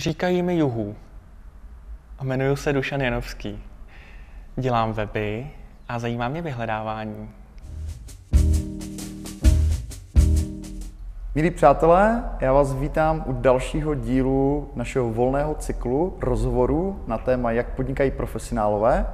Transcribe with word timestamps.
Říkají 0.00 0.42
mi 0.42 0.56
Juhu 0.56 0.96
a 2.18 2.24
jmenuji 2.24 2.56
se 2.56 2.72
Dušan 2.72 3.00
Janovský. 3.00 3.62
Dělám 4.56 4.92
weby 4.92 5.50
a 5.88 5.98
zajímá 5.98 6.28
mě 6.28 6.42
vyhledávání. 6.42 7.30
Milí 11.34 11.50
přátelé, 11.50 12.24
já 12.40 12.52
vás 12.52 12.74
vítám 12.74 13.24
u 13.26 13.32
dalšího 13.32 13.94
dílu 13.94 14.70
našeho 14.74 15.10
volného 15.10 15.54
cyklu 15.54 16.16
rozhovorů 16.20 17.04
na 17.06 17.18
téma 17.18 17.52
Jak 17.52 17.74
podnikají 17.74 18.10
profesionálové. 18.10 19.06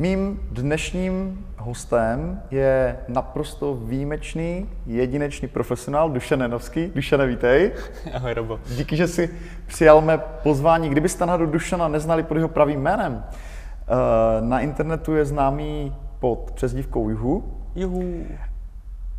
Mým 0.00 0.40
dnešním 0.50 1.44
hostem 1.56 2.42
je 2.50 2.98
naprosto 3.08 3.74
výjimečný, 3.74 4.68
jedinečný 4.86 5.48
profesionál 5.48 6.10
Dušan 6.10 6.38
Nenovský. 6.38 6.92
Dušane, 6.94 7.26
vítej. 7.26 7.72
Ahoj, 8.14 8.34
Robo. 8.34 8.60
Díky, 8.76 8.96
že 8.96 9.08
si 9.08 9.30
přijal 9.66 10.00
mé 10.00 10.18
pozvání. 10.18 10.88
Kdybyste 10.88 11.26
náhodou 11.26 11.46
Dušana 11.46 11.88
neznali 11.88 12.22
pod 12.22 12.36
jeho 12.36 12.48
pravým 12.48 12.80
jménem, 12.80 13.24
eh, 13.24 13.94
na 14.40 14.60
internetu 14.60 15.14
je 15.14 15.24
známý 15.24 15.96
pod 16.18 16.50
přezdívkou 16.54 17.08
Juhu. 17.08 17.44
Juhu. 17.74 18.24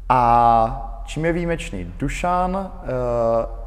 A 0.10 1.02
čím 1.06 1.26
je 1.26 1.34
výjimečný? 1.34 1.94
Dušan 2.00 2.72
eh, 2.84 3.61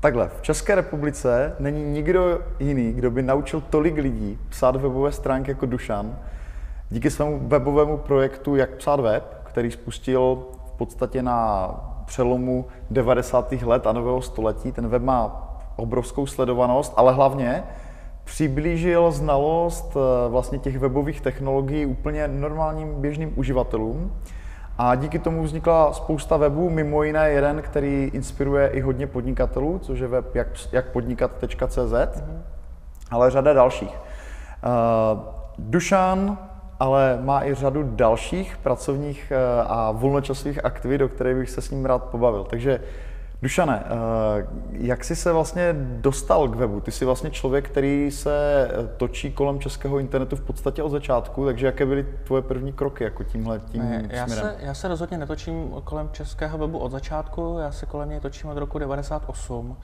Takhle, 0.00 0.28
v 0.28 0.42
České 0.42 0.74
republice 0.74 1.56
není 1.58 1.84
nikdo 1.84 2.40
jiný, 2.58 2.92
kdo 2.92 3.10
by 3.10 3.22
naučil 3.22 3.60
tolik 3.60 3.96
lidí 3.96 4.38
psát 4.48 4.76
webové 4.76 5.12
stránky 5.12 5.50
jako 5.50 5.66
Dušan. 5.66 6.18
Díky 6.90 7.10
svému 7.10 7.48
webovému 7.48 7.96
projektu 7.96 8.56
Jak 8.56 8.70
psát 8.70 9.00
web, 9.00 9.40
který 9.44 9.70
spustil 9.70 10.44
v 10.66 10.72
podstatě 10.72 11.22
na 11.22 11.68
přelomu 12.06 12.64
90. 12.90 13.52
let 13.52 13.86
a 13.86 13.92
nového 13.92 14.22
století. 14.22 14.72
Ten 14.72 14.88
web 14.88 15.02
má 15.02 15.42
obrovskou 15.76 16.26
sledovanost, 16.26 16.92
ale 16.96 17.12
hlavně 17.12 17.64
přiblížil 18.24 19.10
znalost 19.10 19.96
eh, 19.96 20.28
vlastně 20.28 20.58
těch 20.58 20.78
webových 20.78 21.20
technologií 21.20 21.86
úplně 21.86 22.28
normálním 22.28 23.00
běžným 23.00 23.32
uživatelům. 23.36 24.12
A 24.78 24.94
díky 24.94 25.18
tomu 25.18 25.42
vznikla 25.42 25.92
spousta 25.92 26.36
webů, 26.36 26.70
mimo 26.70 27.02
jiné 27.02 27.30
jeden, 27.30 27.62
který 27.62 28.10
inspiruje 28.12 28.68
i 28.68 28.80
hodně 28.80 29.06
podnikatelů, 29.06 29.78
což 29.78 29.98
je 29.98 30.08
web 30.08 30.34
jak, 30.34 30.48
jakpodnikat.cz, 30.72 31.76
mm-hmm. 31.76 32.40
ale 33.10 33.30
řada 33.30 33.52
dalších. 33.52 33.90
Uh, 33.94 35.20
Dušan 35.58 36.38
ale 36.80 37.18
má 37.22 37.44
i 37.44 37.54
řadu 37.54 37.82
dalších 37.82 38.56
pracovních 38.56 39.32
uh, 39.32 39.72
a 39.72 39.90
volnočasových 39.90 40.64
aktivit, 40.64 40.98
do 40.98 41.08
kterých 41.08 41.36
bych 41.36 41.50
se 41.50 41.60
s 41.60 41.70
ním 41.70 41.86
rád 41.86 42.04
pobavil. 42.04 42.44
Takže 42.44 42.80
Dušane, 43.42 43.84
eh, 43.84 44.46
jak 44.70 45.04
jsi 45.04 45.16
se 45.16 45.32
vlastně 45.32 45.74
dostal 45.78 46.48
k 46.48 46.54
webu? 46.54 46.80
Ty 46.80 46.92
jsi 46.92 47.04
vlastně 47.04 47.30
člověk, 47.30 47.70
který 47.70 48.10
se 48.10 48.68
eh, 48.70 48.86
točí 48.96 49.32
kolem 49.32 49.60
českého 49.60 49.98
internetu 49.98 50.36
v 50.36 50.40
podstatě 50.40 50.82
od 50.82 50.88
začátku, 50.88 51.44
takže 51.44 51.66
jaké 51.66 51.86
byly 51.86 52.06
tvoje 52.24 52.42
první 52.42 52.72
kroky 52.72 53.04
jako 53.04 53.24
tímhle 53.24 53.58
tím 53.58 53.82
ne, 53.82 54.08
já 54.10 54.26
Se, 54.26 54.56
já 54.58 54.74
se 54.74 54.88
rozhodně 54.88 55.18
netočím 55.18 55.70
kolem 55.84 56.08
českého 56.12 56.58
webu 56.58 56.78
od 56.78 56.92
začátku, 56.92 57.56
já 57.60 57.72
se 57.72 57.86
kolem 57.86 58.10
něj 58.10 58.20
točím 58.20 58.50
od 58.50 58.58
roku 58.58 58.78
98, 58.78 59.76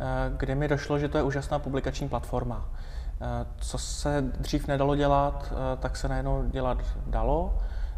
eh, 0.00 0.04
kde 0.36 0.54
mi 0.54 0.68
došlo, 0.68 0.98
že 0.98 1.08
to 1.08 1.18
je 1.18 1.24
úžasná 1.24 1.58
publikační 1.58 2.08
platforma. 2.08 2.68
Co 3.58 3.78
se 3.78 4.24
dřív 4.38 4.68
nedalo 4.68 4.96
dělat, 4.96 5.52
tak 5.80 5.96
se 5.96 6.08
najednou 6.08 6.44
dělat 6.50 6.78
dalo, 7.06 7.54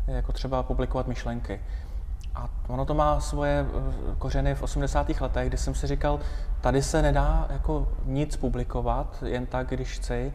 jako 0.07 0.33
třeba 0.33 0.63
publikovat 0.63 1.07
myšlenky. 1.07 1.61
A 2.41 2.49
ono 2.69 2.85
to 2.85 2.95
má 2.95 3.21
svoje 3.21 3.67
eh, 3.69 4.15
kořeny 4.19 4.55
v 4.55 4.63
80. 4.63 5.21
letech, 5.21 5.49
kdy 5.49 5.57
jsem 5.57 5.75
si 5.75 5.87
říkal, 5.87 6.21
tady 6.61 6.83
se 6.83 7.03
nedá 7.03 7.47
jako 7.51 7.89
nic 8.05 8.37
publikovat, 8.37 9.23
jen 9.27 9.47
tak, 9.47 9.69
když 9.69 9.93
chci, 9.93 10.33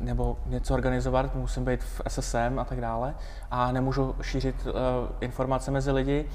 nebo 0.00 0.36
něco 0.46 0.74
organizovat, 0.74 1.34
musím 1.34 1.64
být 1.64 1.84
v 1.84 2.02
SSM 2.08 2.58
a 2.58 2.64
tak 2.64 2.80
dále, 2.80 3.14
a 3.50 3.72
nemůžu 3.72 4.14
šířit 4.22 4.66
uh, 4.66 4.72
informace 5.20 5.70
mezi 5.70 5.90
lidi. 5.90 6.28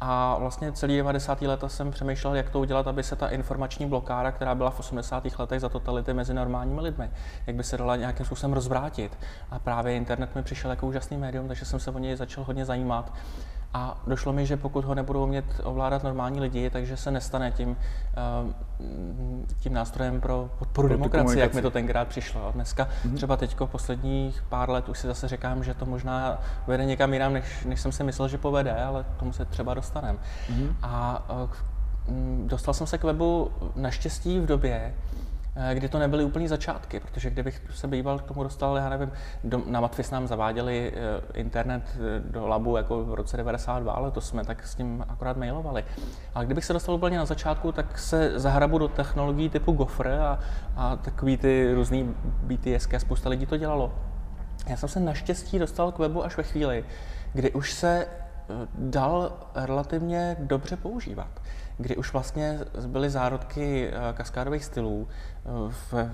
A 0.00 0.36
vlastně 0.38 0.72
celý 0.72 0.96
90. 0.96 1.42
leta 1.42 1.68
jsem 1.68 1.90
přemýšlel, 1.90 2.34
jak 2.34 2.50
to 2.50 2.60
udělat, 2.60 2.86
aby 2.86 3.02
se 3.02 3.16
ta 3.16 3.28
informační 3.28 3.86
blokáda, 3.86 4.32
která 4.32 4.54
byla 4.54 4.70
v 4.70 4.80
80. 4.80 5.38
letech 5.38 5.60
za 5.60 5.68
totality 5.68 6.14
mezi 6.14 6.34
normálními 6.34 6.80
lidmi, 6.80 7.10
jak 7.46 7.56
by 7.56 7.64
se 7.64 7.76
dala 7.76 7.96
nějakým 7.96 8.26
způsobem 8.26 8.52
rozvrátit. 8.52 9.18
A 9.50 9.58
právě 9.58 9.96
internet 9.96 10.34
mi 10.34 10.42
přišel 10.42 10.70
jako 10.70 10.86
úžasný 10.86 11.16
médium, 11.16 11.48
takže 11.48 11.64
jsem 11.64 11.80
se 11.80 11.90
o 11.90 11.98
něj 11.98 12.16
začal 12.16 12.44
hodně 12.44 12.64
zajímat. 12.64 13.12
A 13.74 14.02
došlo 14.06 14.32
mi, 14.32 14.46
že 14.46 14.56
pokud 14.56 14.84
ho 14.84 14.94
nebudou 14.94 15.24
umět 15.24 15.44
ovládat 15.64 16.02
normální 16.02 16.40
lidi, 16.40 16.70
takže 16.70 16.96
se 16.96 17.10
nestane 17.10 17.50
tím, 17.50 17.76
eh, 17.80 18.54
tím 19.60 19.72
nástrojem 19.72 20.20
pro 20.20 20.50
podporu 20.58 20.88
pro 20.88 20.96
demokracie, 20.96 21.42
jak 21.42 21.54
mi 21.54 21.62
to 21.62 21.70
tenkrát 21.70 22.08
přišlo. 22.08 22.50
Dneska 22.54 22.84
mm-hmm. 22.84 23.14
třeba 23.14 23.36
teď 23.36 23.56
posledních 23.64 24.42
pár 24.48 24.70
let 24.70 24.88
už 24.88 24.98
si 24.98 25.06
zase 25.06 25.28
říkám, 25.28 25.64
že 25.64 25.74
to 25.74 25.86
možná 25.86 26.38
vede 26.66 26.84
někam 26.84 27.12
jinam, 27.12 27.32
než, 27.32 27.64
než 27.64 27.80
jsem 27.80 27.92
si 27.92 28.04
myslel, 28.04 28.28
že 28.28 28.38
povede, 28.38 28.72
ale 28.84 29.04
tomu 29.16 29.32
se 29.32 29.44
třeba 29.44 29.74
dostaneme. 29.74 30.18
Mm-hmm. 30.50 30.74
A 30.82 31.26
eh, 31.30 31.76
dostal 32.46 32.74
jsem 32.74 32.86
se 32.86 32.98
k 32.98 33.04
webu 33.04 33.50
naštěstí 33.76 34.40
v 34.40 34.46
době, 34.46 34.94
kdy 35.74 35.88
to 35.88 35.98
nebyly 35.98 36.24
úplný 36.24 36.48
začátky, 36.48 37.00
protože 37.00 37.30
kdybych 37.30 37.62
se 37.74 37.88
býval 37.88 38.18
k 38.18 38.22
tomu 38.22 38.42
dostal, 38.42 38.76
já 38.76 38.88
nevím, 38.88 39.12
do, 39.44 39.62
na 39.66 39.80
Matfis 39.80 40.10
nám 40.10 40.26
zaváděli 40.26 40.92
eh, 40.94 41.38
internet 41.40 41.82
eh, 41.94 42.20
do 42.30 42.46
labu 42.46 42.76
jako 42.76 43.04
v 43.04 43.14
roce 43.14 43.36
92, 43.36 43.92
ale 43.92 44.10
to 44.10 44.20
jsme 44.20 44.44
tak 44.44 44.66
s 44.66 44.74
tím 44.74 45.04
akorát 45.08 45.36
mailovali. 45.36 45.84
Ale 46.34 46.44
kdybych 46.44 46.64
se 46.64 46.72
dostal 46.72 46.94
úplně 46.94 47.18
na 47.18 47.24
začátku, 47.24 47.72
tak 47.72 47.98
se 47.98 48.40
zahrabu 48.40 48.78
do 48.78 48.88
technologií 48.88 49.48
typu 49.48 49.72
Gopher 49.72 50.08
a, 50.08 50.38
a 50.76 50.96
takový 50.96 51.36
ty 51.36 51.74
různý 51.74 52.14
BTS, 52.24 52.88
spousta 52.98 53.28
lidí 53.28 53.46
to 53.46 53.56
dělalo. 53.56 53.94
Já 54.68 54.76
jsem 54.76 54.88
se 54.88 55.00
naštěstí 55.00 55.58
dostal 55.58 55.92
k 55.92 55.98
webu 55.98 56.24
až 56.24 56.36
ve 56.36 56.42
chvíli, 56.42 56.84
kdy 57.32 57.50
už 57.50 57.72
se 57.72 58.06
dal 58.74 59.32
relativně 59.54 60.36
dobře 60.40 60.76
používat 60.76 61.28
kdy 61.78 61.96
už 61.96 62.12
vlastně 62.12 62.58
byly 62.86 63.10
zárodky 63.10 63.88
eh, 63.88 64.12
kaskádových 64.12 64.64
stylů 64.64 65.08
eh, 65.08 65.48
v 65.90 66.10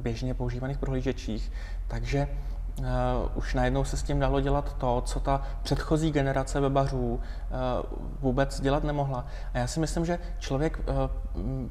běžně 0.00 0.34
používaných 0.34 0.78
prohlížečích, 0.78 1.52
takže 1.88 2.28
Uh, 2.78 2.84
už 3.34 3.54
najednou 3.54 3.84
se 3.84 3.96
s 3.96 4.02
tím 4.02 4.20
dalo 4.20 4.40
dělat 4.40 4.76
to, 4.78 5.02
co 5.06 5.20
ta 5.20 5.42
předchozí 5.62 6.10
generace 6.10 6.60
webařů 6.60 7.14
uh, 7.14 7.20
vůbec 8.20 8.60
dělat 8.60 8.84
nemohla. 8.84 9.26
A 9.54 9.58
já 9.58 9.66
si 9.66 9.80
myslím, 9.80 10.04
že 10.04 10.18
člověk 10.38 10.78
uh, 10.78 10.94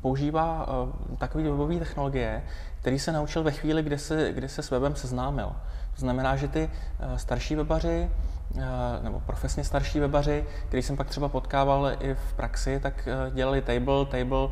používá 0.01 0.67
uh, 0.67 1.17
takové 1.17 1.43
webové 1.43 1.75
technologie, 1.75 2.43
který 2.81 2.99
se 2.99 3.11
naučil 3.11 3.43
ve 3.43 3.51
chvíli, 3.51 3.83
kdy 3.83 3.97
se, 3.97 4.33
kdy 4.33 4.49
se 4.49 4.63
s 4.63 4.71
webem 4.71 4.95
seznámil. 4.95 5.51
To 5.95 6.01
znamená, 6.01 6.35
že 6.35 6.47
ty 6.47 6.69
uh, 7.09 7.15
starší 7.15 7.55
webaři 7.55 8.09
nebo 9.01 9.19
profesně 9.19 9.63
starší 9.63 9.99
webaři, 9.99 10.45
který 10.67 10.83
jsem 10.83 10.97
pak 10.97 11.07
třeba 11.07 11.29
potkával 11.29 11.91
i 11.99 12.13
v 12.13 12.33
praxi, 12.33 12.79
tak 12.79 13.07
dělali 13.33 13.61
table, 13.61 14.05
table, 14.05 14.49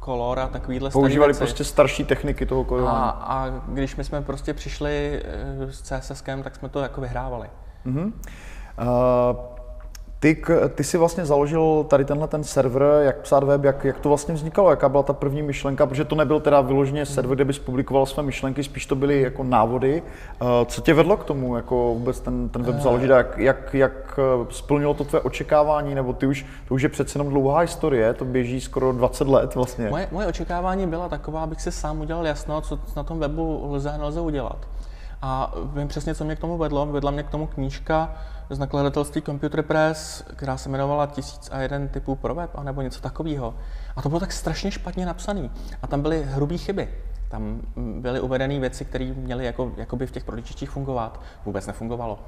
eh, 0.00 0.04
color 0.04 0.38
a 0.38 0.48
takovýhle 0.48 0.90
Používali 0.90 1.28
věci. 1.32 1.38
prostě 1.38 1.64
starší 1.64 2.04
techniky 2.04 2.46
toho 2.46 2.64
kódování. 2.64 2.98
A, 2.98 3.08
a 3.10 3.48
když 3.68 3.96
my 3.96 4.04
jsme 4.04 4.22
prostě 4.22 4.54
přišli 4.54 5.22
s 5.70 5.82
CSS, 5.82 6.22
tak 6.22 6.56
jsme 6.56 6.68
to 6.68 6.80
jako 6.80 7.00
vyhrávali. 7.00 7.48
Uh-huh. 7.86 8.12
Uh, 8.80 9.57
ty, 10.20 10.42
ty 10.74 10.84
jsi 10.84 10.98
vlastně 10.98 11.26
založil 11.26 11.86
tady 11.88 12.04
tenhle 12.04 12.28
ten 12.28 12.44
server, 12.44 13.02
jak 13.02 13.20
psát 13.20 13.44
web, 13.44 13.64
jak, 13.64 13.84
jak 13.84 13.98
to 13.98 14.08
vlastně 14.08 14.34
vznikalo, 14.34 14.70
jaká 14.70 14.88
byla 14.88 15.02
ta 15.02 15.12
první 15.12 15.42
myšlenka, 15.42 15.86
protože 15.86 16.04
to 16.04 16.14
nebyl 16.14 16.40
teda 16.40 16.60
vyloženě 16.60 17.06
server, 17.06 17.36
kde 17.36 17.44
bys 17.44 17.58
publikoval 17.58 18.06
své 18.06 18.22
myšlenky, 18.22 18.64
spíš 18.64 18.86
to 18.86 18.96
byly 18.96 19.22
jako 19.22 19.44
návody. 19.44 20.02
Eh, 20.40 20.44
co 20.66 20.80
tě 20.80 20.94
vedlo 20.94 21.16
k 21.16 21.24
tomu, 21.24 21.56
jako 21.56 21.94
vůbec 21.94 22.20
ten, 22.20 22.48
ten 22.48 22.62
web 22.62 22.76
eh. 22.78 22.80
založit, 22.80 23.10
jak, 23.10 23.38
jak, 23.38 23.74
jak 23.74 24.18
eh, 24.18 24.46
splnilo 24.50 24.94
to 24.94 25.04
tvé 25.04 25.20
očekávání, 25.20 25.94
nebo 25.94 26.12
ty 26.12 26.26
už, 26.26 26.46
to 26.68 26.74
už 26.74 26.82
je 26.82 26.88
přece 26.88 27.18
jenom 27.18 27.32
dlouhá 27.32 27.60
historie, 27.60 28.14
to 28.14 28.24
běží 28.24 28.60
skoro 28.60 28.92
20 28.92 29.28
let 29.28 29.54
vlastně. 29.54 29.90
Moje, 29.90 30.08
moje 30.12 30.26
očekávání 30.26 30.86
byla 30.86 31.08
taková, 31.08 31.42
abych 31.42 31.60
si 31.60 31.72
sám 31.72 32.00
udělal 32.00 32.26
jasno, 32.26 32.60
co 32.60 32.78
na 32.96 33.02
tom 33.02 33.18
webu 33.18 33.68
lze 33.72 33.90
a 33.90 33.96
nelze 33.96 34.20
udělat. 34.20 34.58
A 35.22 35.52
vím 35.74 35.88
přesně, 35.88 36.14
co 36.14 36.24
mě 36.24 36.36
k 36.36 36.38
tomu 36.38 36.58
vedlo. 36.58 36.86
Vedla 36.86 37.10
mě 37.10 37.22
k 37.22 37.30
tomu 37.30 37.46
knížka 37.46 38.14
z 38.50 38.58
nakladatelství 38.58 39.22
Computer 39.22 39.62
Press, 39.62 40.24
která 40.36 40.56
se 40.56 40.68
jmenovala 40.68 41.06
Tisíc 41.06 41.48
a 41.52 41.60
jeden 41.60 41.88
typů 41.88 42.16
pro 42.16 42.34
web, 42.34 42.50
anebo 42.54 42.82
něco 42.82 43.00
takového. 43.00 43.54
A 43.96 44.02
to 44.02 44.08
bylo 44.08 44.20
tak 44.20 44.32
strašně 44.32 44.70
špatně 44.70 45.06
napsané. 45.06 45.50
A 45.82 45.86
tam 45.86 46.02
byly 46.02 46.24
hrubé 46.24 46.56
chyby. 46.56 46.88
Tam 47.28 47.60
byly 47.76 48.20
uvedené 48.20 48.60
věci, 48.60 48.84
které 48.84 49.04
měly 49.16 49.44
jako, 49.44 49.72
jakoby 49.76 50.06
v 50.06 50.10
těch 50.10 50.24
prodičištích 50.24 50.70
fungovat. 50.70 51.20
Vůbec 51.44 51.66
nefungovalo. 51.66 52.18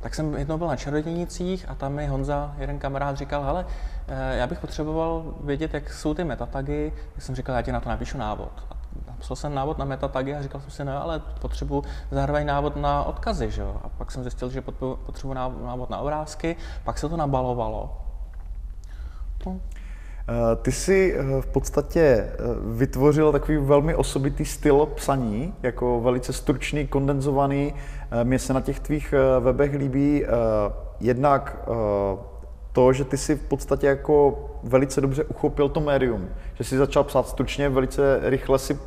Tak 0.00 0.14
jsem 0.14 0.34
jednou 0.34 0.58
byl 0.58 0.66
na 0.66 0.76
čarodějnicích 0.76 1.68
a 1.68 1.74
tam 1.74 1.92
mi 1.92 2.06
Honza, 2.06 2.54
jeden 2.58 2.78
kamarád, 2.78 3.16
říkal, 3.16 3.44
hele, 3.44 3.66
eh, 4.08 4.36
já 4.36 4.46
bych 4.46 4.58
potřeboval 4.58 5.34
vědět, 5.40 5.74
jak 5.74 5.92
jsou 5.92 6.14
ty 6.14 6.24
metatagy, 6.24 6.92
tak 7.14 7.22
jsem 7.22 7.34
říkal, 7.34 7.56
já 7.56 7.62
ti 7.62 7.72
na 7.72 7.80
to 7.80 7.88
napíšu 7.88 8.18
návod. 8.18 8.52
A 8.70 8.75
napsal 9.16 9.36
jsem 9.36 9.54
návod 9.54 9.78
na 9.78 9.84
metatagy 9.84 10.34
a 10.34 10.42
říkal 10.42 10.60
jsem 10.60 10.70
si, 10.70 10.84
no 10.84 11.02
ale 11.02 11.22
potřebuji 11.40 11.82
zároveň 12.10 12.46
návod 12.46 12.76
na 12.76 13.04
odkazy, 13.04 13.50
že 13.50 13.62
jo? 13.62 13.76
A 13.84 13.88
pak 13.88 14.10
jsem 14.10 14.22
zjistil, 14.22 14.50
že 14.50 14.62
potřebuji 15.06 15.34
návod 15.34 15.90
na 15.90 15.98
obrázky, 15.98 16.56
pak 16.84 16.98
se 16.98 17.08
to 17.08 17.16
nabalovalo. 17.16 17.96
No. 19.46 19.60
Ty 20.62 20.72
jsi 20.72 21.16
v 21.40 21.46
podstatě 21.46 22.32
vytvořil 22.76 23.32
takový 23.32 23.58
velmi 23.58 23.94
osobitý 23.94 24.44
styl 24.44 24.86
psaní, 24.86 25.54
jako 25.62 26.00
velice 26.00 26.32
stručný, 26.32 26.86
kondenzovaný. 26.86 27.74
Mně 28.22 28.38
se 28.38 28.52
na 28.52 28.60
těch 28.60 28.80
tvých 28.80 29.14
webech 29.40 29.74
líbí 29.74 30.24
jednak 31.00 31.56
to, 32.72 32.92
že 32.92 33.04
ty 33.04 33.16
si 33.16 33.34
v 33.34 33.42
podstatě 33.42 33.86
jako 33.86 34.44
velice 34.62 35.00
dobře 35.00 35.24
uchopil 35.24 35.68
to 35.68 35.80
médium, 35.80 36.28
že 36.54 36.64
si 36.64 36.78
začal 36.78 37.04
psát 37.04 37.28
stručně, 37.28 37.68
velice 37.68 38.20
rychle 38.22 38.58
si 38.58 38.78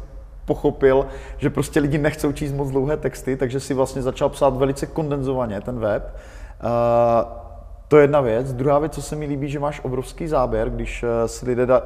pochopil, 0.49 1.05
že 1.37 1.49
prostě 1.49 1.79
lidi 1.79 1.97
nechcou 1.97 2.31
číst 2.31 2.53
moc 2.53 2.69
dlouhé 2.73 2.97
texty, 2.97 3.37
takže 3.37 3.59
si 3.59 3.73
vlastně 3.73 4.01
začal 4.01 4.29
psát 4.29 4.57
velice 4.57 4.85
kondenzovaně 4.85 5.61
ten 5.61 5.79
web. 5.79 6.03
Uh, 6.09 7.39
to 7.87 7.97
je 7.97 8.03
jedna 8.03 8.21
věc. 8.21 8.53
Druhá 8.53 8.79
věc, 8.79 8.93
co 8.93 9.01
se 9.01 9.15
mi 9.15 9.25
líbí, 9.25 9.49
že 9.49 9.59
máš 9.59 9.81
obrovský 9.83 10.27
záběr, 10.27 10.69
když 10.69 11.03
eh, 11.03 11.27
si 11.27 11.45
lidé 11.45 11.65
da, 11.65 11.81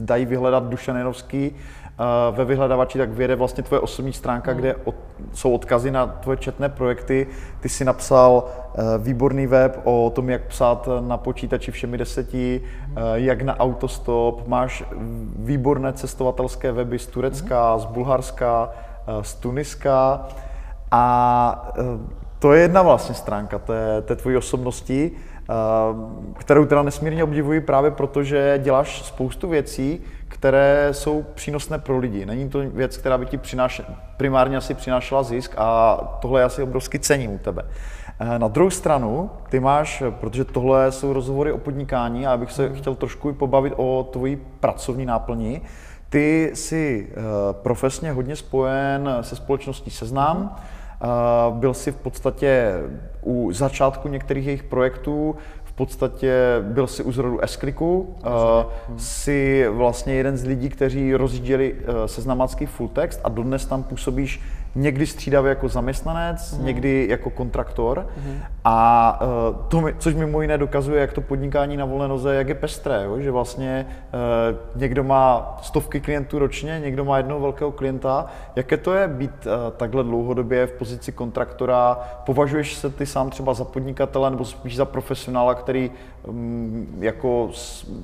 dají 0.00 0.26
vyhledat 0.26 0.68
Dušanenovský 0.68 1.54
Eh, 1.89 1.89
ve 2.30 2.44
vyhledávači, 2.44 2.98
tak 2.98 3.10
vyjede 3.10 3.36
vlastně 3.36 3.62
tvoje 3.62 3.80
osobní 3.80 4.12
stránka, 4.12 4.52
kde 4.52 4.74
od, 4.84 4.94
jsou 5.32 5.54
odkazy 5.54 5.90
na 5.90 6.06
tvoje 6.06 6.36
četné 6.36 6.68
projekty. 6.68 7.26
Ty 7.60 7.68
si 7.68 7.84
napsal 7.84 8.44
uh, 8.44 8.82
výborný 8.98 9.46
web 9.46 9.80
o 9.84 10.12
tom, 10.14 10.30
jak 10.30 10.42
psát 10.42 10.88
na 11.00 11.16
počítači 11.16 11.70
všemi 11.70 11.98
deseti, 11.98 12.60
uh, 12.60 12.96
jak 13.14 13.42
na 13.42 13.60
autostop. 13.60 14.48
Máš 14.48 14.84
výborné 15.36 15.92
cestovatelské 15.92 16.72
weby 16.72 16.98
z 16.98 17.06
Turecka, 17.06 17.78
z 17.78 17.84
Bulharska, 17.84 18.70
uh, 19.08 19.22
z 19.22 19.34
Tuniska. 19.34 20.28
A 20.90 21.74
to 22.38 22.52
je 22.52 22.62
jedna 22.62 22.82
vlastně 22.82 23.14
stránka 23.14 23.58
té, 23.58 24.02
té 24.02 24.16
tvojí 24.16 24.36
osobnosti, 24.36 25.10
kterou 26.34 26.64
teda 26.64 26.82
nesmírně 26.82 27.24
obdivuji 27.24 27.60
právě 27.60 27.90
proto, 27.90 28.22
že 28.22 28.60
děláš 28.62 29.02
spoustu 29.02 29.48
věcí, 29.48 30.00
které 30.40 30.88
jsou 30.92 31.22
přínosné 31.34 31.78
pro 31.78 31.98
lidi. 31.98 32.26
Není 32.26 32.48
to 32.48 32.60
věc, 32.60 32.96
která 32.96 33.18
by 33.18 33.26
ti 33.26 33.38
přináš, 33.38 33.82
primárně 34.16 34.56
asi 34.56 34.74
přinášela 34.74 35.22
zisk 35.22 35.54
a 35.56 35.96
tohle 36.22 36.40
já 36.40 36.48
si 36.48 36.62
obrovsky 36.62 36.98
cením 36.98 37.30
u 37.30 37.38
tebe. 37.38 37.62
Eh, 38.20 38.38
na 38.38 38.48
druhou 38.48 38.70
stranu, 38.70 39.30
ty 39.48 39.60
máš, 39.60 40.02
protože 40.20 40.44
tohle 40.44 40.92
jsou 40.92 41.12
rozhovory 41.12 41.52
o 41.52 41.58
podnikání 41.58 42.26
a 42.26 42.30
já 42.30 42.36
bych 42.36 42.52
se 42.52 42.66
hmm. 42.66 42.76
chtěl 42.76 42.94
trošku 42.94 43.32
pobavit 43.32 43.72
o 43.76 44.08
tvojí 44.12 44.38
pracovní 44.60 45.06
náplni, 45.06 45.60
ty 46.08 46.50
jsi 46.54 47.08
eh, 47.10 47.14
profesně 47.52 48.12
hodně 48.12 48.36
spojen 48.36 49.16
se 49.20 49.36
společností 49.36 49.90
Seznam, 49.90 50.36
hmm. 50.36 50.48
eh, 50.50 51.06
byl 51.50 51.74
jsi 51.74 51.92
v 51.92 51.96
podstatě 51.96 52.74
u 53.22 53.52
začátku 53.52 54.08
některých 54.08 54.46
jejich 54.46 54.62
projektů, 54.62 55.36
podstatě 55.80 56.34
byl 56.60 56.86
si 56.86 57.02
u 57.02 57.12
zrodu 57.12 57.44
s 57.44 58.00
uh, 58.00 58.28
si 58.96 59.64
vlastně 59.68 60.14
jeden 60.14 60.36
z 60.36 60.44
lidí, 60.44 60.68
kteří 60.68 61.14
rozjížděli 61.14 61.72
uh, 61.72 62.04
seznamácký 62.06 62.66
full 62.66 62.88
text 62.88 63.20
a 63.24 63.28
dodnes 63.28 63.66
tam 63.66 63.82
působíš 63.82 64.40
někdy 64.74 65.06
střídavě 65.06 65.48
jako 65.48 65.68
zaměstnanec, 65.68 66.58
mm. 66.58 66.64
někdy 66.64 67.06
jako 67.10 67.30
kontraktor. 67.30 68.06
Mm. 68.26 68.40
A 68.64 69.20
uh, 69.22 69.56
to, 69.68 69.82
což 69.98 70.14
mimo 70.14 70.42
jiné 70.42 70.58
dokazuje, 70.58 71.00
jak 71.00 71.12
to 71.12 71.20
podnikání 71.20 71.76
na 71.76 71.84
volné 71.84 72.08
noze, 72.08 72.34
jak 72.34 72.48
je 72.48 72.54
pestré, 72.54 73.04
jo? 73.04 73.20
že 73.20 73.30
vlastně 73.30 73.86
uh, 73.86 74.80
někdo 74.80 75.04
má 75.04 75.58
stovky 75.62 76.00
klientů 76.00 76.38
ročně, 76.38 76.80
někdo 76.84 77.04
má 77.04 77.16
jednoho 77.16 77.40
velkého 77.40 77.72
klienta. 77.72 78.26
Jaké 78.56 78.76
to 78.76 78.94
je 78.94 79.08
být 79.08 79.46
uh, 79.46 79.52
takhle 79.76 80.04
dlouhodobě 80.04 80.66
v 80.66 80.72
pozici 80.72 81.12
kontraktora? 81.12 81.98
Považuješ 82.26 82.74
se 82.74 82.90
ty 82.90 83.06
sám 83.06 83.30
třeba 83.30 83.54
za 83.54 83.64
podnikatele 83.64 84.30
nebo 84.30 84.44
spíš 84.44 84.76
za 84.76 84.84
profesionála, 84.84 85.54
který 85.54 85.90
um, 86.22 86.86
jako 87.00 87.50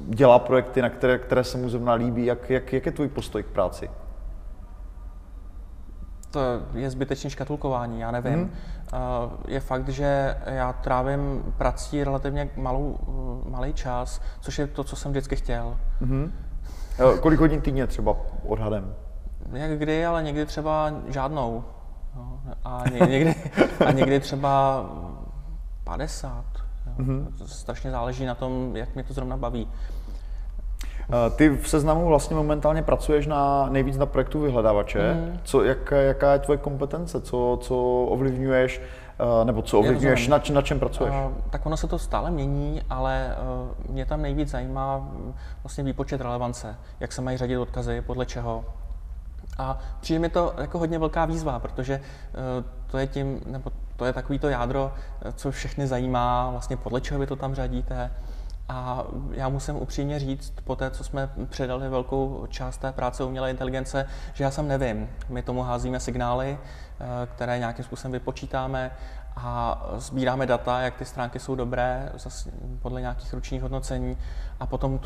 dělá 0.07 0.39
projekty, 0.39 0.83
na 0.83 0.91
které, 0.91 1.19
které 1.19 1.45
se 1.45 1.59
mu 1.59 1.69
zrovna 1.69 1.93
líbí? 1.93 2.27
Jak, 2.27 2.51
jak, 2.51 2.73
jak 2.73 2.87
je 2.87 2.93
tvůj 2.93 3.09
postoj 3.09 3.43
k 3.43 3.47
práci? 3.47 3.91
To 6.31 6.41
je 6.75 6.91
zbytečné 6.91 7.31
škatulkování, 7.31 8.01
já 8.01 8.11
nevím. 8.11 8.35
Hmm. 8.35 8.51
Je 9.49 9.61
fakt, 9.61 9.89
že 9.89 10.37
já 10.47 10.73
trávím 10.73 11.55
prací 11.57 12.05
relativně 12.05 12.51
malou, 12.57 12.99
malý 13.49 13.73
čas, 13.73 14.21
což 14.41 14.59
je 14.59 14.67
to, 14.67 14.85
co 14.85 14.97
jsem 14.97 15.11
vždycky 15.11 15.37
chtěl. 15.37 15.77
Hmm. 16.01 16.33
Kolik 17.21 17.41
hodin 17.41 17.61
týdně 17.61 17.87
třeba 17.87 18.17
odhadem? 18.47 18.95
Jak 19.53 19.79
kdy, 19.79 20.07
ale 20.07 20.23
někdy 20.23 20.47
třeba 20.47 20.93
žádnou. 21.09 21.65
No, 22.17 22.41
a 22.65 22.85
někdy, 23.09 23.35
a 23.87 23.93
někdy 23.93 24.21
třeba 24.21 24.85
50. 25.85 26.45
Mm-hmm. 26.99 27.27
Strašně 27.47 27.91
záleží 27.91 28.25
na 28.25 28.35
tom, 28.35 28.77
jak 28.77 28.95
mě 28.95 29.05
to 29.05 29.15
zrovna 29.15 29.37
baví. 29.37 29.69
Eh, 31.11 31.31
ty 31.31 31.49
v 31.49 31.69
seznamu 31.69 32.07
vlastně 32.07 32.37
momentálně 32.37 32.83
pracuješ 32.83 33.27
na 33.27 33.69
nejvíc 33.71 33.97
na 33.97 34.07
projektu 34.07 34.41
vyhledávače. 34.41 35.15
Mm. 35.15 35.41
Co, 35.45 35.65
jak, 35.65 35.91
jaká 35.91 36.33
je 36.33 36.39
tvoje 36.39 36.59
kompetence? 36.59 37.21
Co, 37.21 37.59
co 37.63 37.77
ovlivňuješ? 38.05 38.81
Eh, 39.21 39.45
nebo 39.45 39.63
co 39.63 39.79
ovlivňuješ, 39.79 40.29
na, 40.29 40.41
na 40.53 40.63
čem 40.63 40.79
pracuješ? 40.79 41.15
Uh, 41.15 41.33
tak 41.51 41.67
ono 41.67 41.77
se 41.77 41.87
to 41.87 41.99
stále 41.99 42.31
mění, 42.31 42.83
ale 42.91 43.37
uh, 43.87 43.93
mě 43.93 44.07
tam 44.07 44.23
nejvíc 44.23 44.49
zajímá 44.49 44.99
mm, 44.99 45.35
vlastně 45.65 45.85
výpočet 45.85 46.21
relevance, 46.21 46.77
jak 47.01 47.13
se 47.13 47.23
mají 47.23 47.39
řadit 47.39 47.59
odkazy, 47.59 48.01
podle 48.01 48.27
čeho. 48.27 48.65
A 49.59 49.79
přijde 50.01 50.21
mi 50.21 50.29
to 50.29 50.55
jako 50.61 50.79
hodně 50.79 50.99
velká 50.99 51.25
výzva, 51.25 51.59
protože 51.59 52.01
uh, 52.01 52.65
to 52.91 52.99
je 52.99 53.07
tím, 53.07 53.41
nebo 53.47 53.71
to 53.97 54.05
je 54.05 54.13
takový 54.13 54.39
to 54.39 54.49
jádro, 54.49 54.93
co 55.35 55.51
všechny 55.51 55.87
zajímá, 55.87 56.51
vlastně 56.51 56.77
podle 56.77 57.01
čeho 57.01 57.21
vy 57.21 57.27
to 57.27 57.37
tam 57.37 57.55
řadíte, 57.55 58.11
a 58.69 59.05
já 59.31 59.49
musím 59.49 59.77
upřímně 59.77 60.19
říct, 60.19 60.53
po 60.65 60.77
té, 60.77 60.91
co 60.91 61.05
jsme 61.05 61.31
předali 61.49 61.89
velkou 61.89 62.47
část 62.49 62.79
té 62.79 62.93
práce 62.93 63.25
umělé 63.25 63.51
inteligence, 63.51 64.07
že 64.35 64.45
já 64.45 64.51
sam 64.51 64.69
nevím. 64.69 65.09
My 65.29 65.43
tomu 65.43 65.63
házíme 65.63 66.01
signály, 66.01 66.59
eh, 67.01 67.07
které 67.35 67.59
nějakým 67.59 67.85
způsobem 67.85 68.13
vypočítáme 68.13 68.91
a 69.37 69.83
sbíráme 69.97 70.47
data, 70.47 70.81
jak 70.81 70.97
ty 70.97 71.05
stránky 71.05 71.39
jsou 71.39 71.55
dobré, 71.55 72.13
podle 72.83 73.01
nějakých 73.01 73.35
ručních 73.35 73.63
hodnocení 73.63 74.17
a 74.61 74.67
potom 74.67 75.01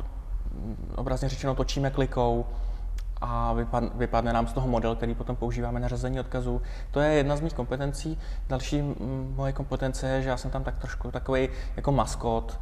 obrazně 0.97 1.29
řečeno 1.29 1.55
točíme 1.55 1.91
klikou 1.91 2.47
a 3.21 3.57
vypadne 3.95 4.33
nám 4.33 4.47
z 4.47 4.53
toho 4.53 4.69
model, 4.69 4.97
který 4.97 5.15
potom 5.15 5.37
používáme 5.37 5.81
na 5.81 5.89
řazení 5.89 6.21
odkazů. 6.21 6.62
To 6.90 7.00
je 7.00 7.12
jedna 7.12 7.37
z 7.37 7.40
mých 7.40 7.55
kompetencí. 7.55 8.19
Další 8.49 8.83
moje 9.37 9.52
kompetence 9.52 10.09
je, 10.09 10.23
že 10.23 10.29
já 10.29 10.37
jsem 10.37 10.50
tam 10.50 10.64
tak 10.64 10.79
trošku 10.79 11.11
takový 11.11 11.49
jako 11.76 11.93
maskot, 11.93 12.61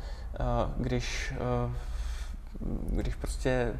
když, 0.76 1.34
eh, 1.36 1.70
když 2.90 3.14
prostě 3.14 3.72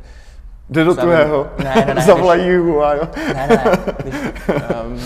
Jde 0.71 0.85
do 0.85 0.95
tvého. 0.95 1.51
Ne, 1.65 1.85
ne, 1.87 1.95
ne. 1.95 2.03
Zavolají 2.03 2.51
a 2.85 2.95
jo. 2.95 3.09
Ne, 3.35 3.47
ne, 3.49 3.65
když, 4.03 4.15
um, 4.85 5.01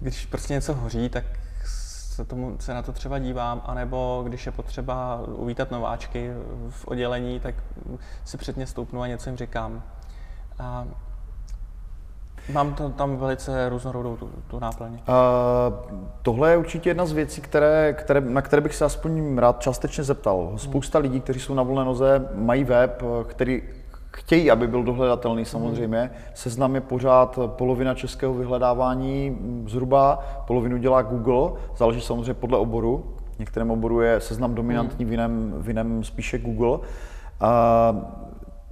když 0.00 0.26
prostě 0.26 0.54
něco 0.54 0.74
hoří, 0.74 1.08
tak 1.08 1.24
se, 2.16 2.24
tomu, 2.24 2.56
se 2.60 2.74
na 2.74 2.82
to 2.82 2.92
třeba 2.92 3.18
dívám, 3.18 3.62
anebo 3.64 4.22
když 4.26 4.46
je 4.46 4.52
potřeba 4.52 5.20
uvítat 5.26 5.70
nováčky 5.70 6.30
v 6.70 6.88
oddělení, 6.88 7.40
tak 7.40 7.54
si 8.24 8.36
předně 8.36 8.66
stoupnu 8.66 9.02
a 9.02 9.06
něco 9.06 9.30
jim 9.30 9.36
říkám. 9.36 9.82
A 10.58 10.86
Mám 12.52 12.74
to 12.74 12.88
tam 12.88 13.16
velice 13.16 13.68
různorodou 13.68 14.16
tu, 14.16 14.30
tu 14.46 14.58
náplň. 14.58 14.88
Uh, 14.88 14.98
tohle 16.22 16.50
je 16.50 16.56
určitě 16.56 16.90
jedna 16.90 17.06
z 17.06 17.12
věcí, 17.12 17.40
které, 17.40 17.92
které, 17.92 18.20
na 18.20 18.42
které 18.42 18.62
bych 18.62 18.74
se 18.74 18.84
aspoň 18.84 19.38
rád 19.38 19.60
částečně 19.60 20.04
zeptal. 20.04 20.52
Spousta 20.56 20.98
lidí, 20.98 21.20
kteří 21.20 21.40
jsou 21.40 21.54
na 21.54 21.62
volné 21.62 21.84
noze, 21.84 22.28
mají 22.34 22.64
web, 22.64 23.02
který 23.26 23.62
chtějí, 24.16 24.50
aby 24.50 24.66
byl 24.66 24.82
dohledatelný 24.82 25.44
samozřejmě. 25.44 25.98
Hmm. 25.98 26.10
Seznam 26.34 26.74
je 26.74 26.80
pořád 26.80 27.38
polovina 27.46 27.94
českého 27.94 28.34
vyhledávání 28.34 29.38
zhruba, 29.66 30.18
polovinu 30.46 30.76
dělá 30.76 31.02
Google, 31.02 31.52
záleží 31.76 32.00
samozřejmě 32.00 32.34
podle 32.34 32.58
oboru. 32.58 33.04
V 33.36 33.38
některém 33.38 33.70
oboru 33.70 34.00
je 34.00 34.20
seznam 34.20 34.54
dominantní, 34.54 35.04
hmm. 35.04 35.08
v, 35.08 35.12
jiném, 35.12 35.54
v 35.58 35.68
jiném 35.68 36.04
spíše 36.04 36.38
Google. 36.38 36.78
Uh, 36.78 36.86